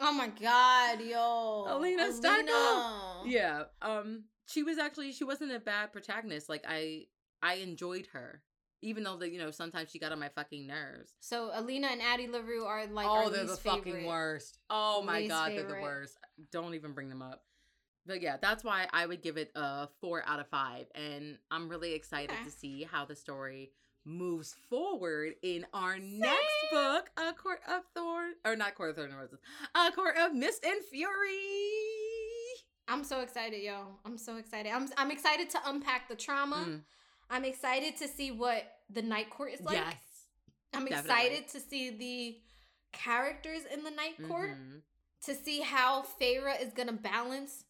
[0.00, 3.22] Oh my god, yo, Alina Alina.
[3.26, 3.64] Yeah.
[3.80, 6.48] Um she was actually she wasn't a bad protagonist.
[6.48, 7.04] Like I
[7.42, 8.42] I enjoyed her.
[8.82, 11.14] Even though that, you know, sometimes she got on my fucking nerves.
[11.20, 14.58] So Alina and Addie LaRue are like oh, they're the least fucking worst.
[14.68, 16.18] Oh my Least god, they're the worst.
[16.52, 17.42] Don't even bring them up.
[18.06, 20.86] But yeah, that's why I would give it a four out of five.
[20.94, 22.44] And I'm really excited Okay.
[22.44, 23.70] to see how the story
[24.04, 26.36] moves forward in our next
[26.70, 29.38] book, A Court of Thorn or not Court of Thorn and Roses.
[29.74, 31.08] A Court of Mist and Fury.
[32.86, 33.98] I'm so excited, yo.
[34.04, 34.70] I'm so excited.
[34.70, 36.66] I'm I'm excited to unpack the trauma.
[36.68, 36.80] Mm,
[37.30, 39.76] I'm excited to see what the night court is like.
[39.76, 39.94] yes.
[40.72, 41.10] I'm definitely.
[41.10, 42.38] excited to see the
[42.92, 44.50] characters in the night court.
[44.50, 44.82] Mhm.
[45.26, 47.64] To see how Feyre is gonna balance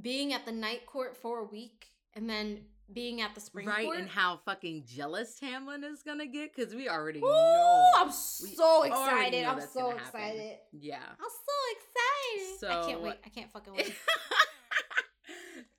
[0.00, 3.84] being at the night court for a week and then being at the spring right
[3.84, 3.98] court.
[3.98, 7.28] and how fucking jealous Tamlin is gonna get because we already Woo!
[7.28, 7.90] know.
[7.96, 9.44] I'm so excited.
[9.44, 10.20] I'm so gonna happen.
[10.20, 10.58] excited.
[10.72, 10.98] yeah.
[11.08, 12.68] I'm so excited.
[12.68, 13.16] I can't wait.
[13.24, 13.94] I can't fucking wait.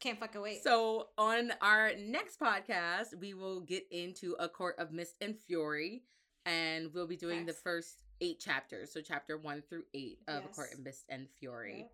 [0.02, 0.64] can't fucking wait.
[0.64, 6.04] so on our next podcast, we will get into a court of mist and fury,
[6.46, 10.48] and we'll be doing the first eight chapters, so chapter one through eight of a
[10.50, 11.78] court of mist and fury.
[11.80, 11.92] Yep.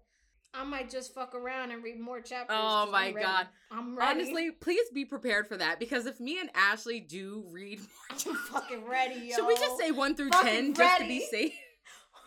[0.53, 2.57] I might just fuck around and read more chapters.
[2.57, 3.13] Oh my I'm.
[3.15, 3.47] God.
[3.69, 4.21] I'm ready.
[4.21, 7.79] Honestly, please be prepared for that because if me and Ashley do read
[8.09, 9.35] more, I'm fucking ready, yo.
[9.35, 11.53] should we just say one through Fucking ten just to be safe?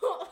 [0.03, 0.27] Oh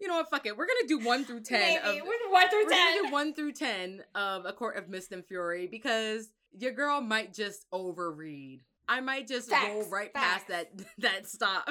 [0.00, 0.30] You know what?
[0.30, 0.56] Fuck it.
[0.56, 1.60] We're gonna do one through ten.
[1.60, 1.98] Maybe.
[1.98, 5.12] Of, We're one through we're gonna do one through ten of A Court of Mist
[5.12, 8.60] and Fury because your girl might just overread.
[8.88, 10.44] I might just roll right facts.
[10.44, 11.68] past that that stop.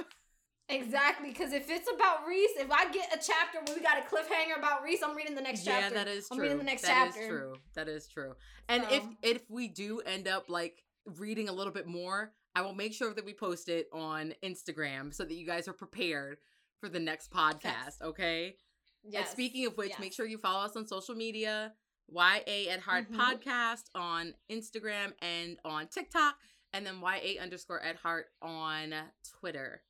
[0.70, 4.02] Exactly, because if it's about Rhys, if I get a chapter where we got a
[4.02, 5.96] cliffhanger about Rhys, I'm reading the next chapter.
[5.96, 6.36] yeah, that is true.
[6.36, 7.30] I'm reading the next That is chapter.
[7.30, 7.54] true.
[7.76, 8.34] That is true.
[8.68, 12.74] And if if we do end up like reading a little bit more, I will
[12.74, 16.38] make sure that we post it on Instagram so that you guys are prepared
[16.80, 17.62] for the next podcast.
[17.62, 18.02] Facts.
[18.02, 18.56] Okay.
[19.04, 19.28] Yes.
[19.28, 20.00] And speaking of which, yes.
[20.00, 21.74] make sure you follow us on social media.
[22.10, 23.16] YA at Heart Mhm.
[23.18, 26.38] Podcast on Instagram and on TikTok,
[26.74, 28.94] and then YA underscore at Heart on
[29.40, 29.84] Twitter.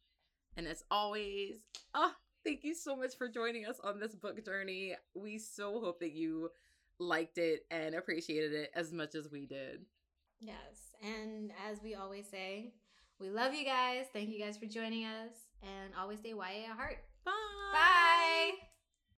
[0.56, 1.64] And as always,
[1.94, 4.96] oh, thank you so much for joining us on this book journey.
[5.14, 6.52] We so hope that you
[7.00, 9.86] liked it and appreciated it as much as we did.
[10.40, 10.92] Yes.
[11.02, 12.74] And as we always say,
[13.20, 14.08] we love you guys.
[14.12, 15.47] Thank you guys for joining us.
[15.64, 16.98] And always stay YA at heart.
[17.26, 17.32] Bye.
[17.74, 18.52] Bye.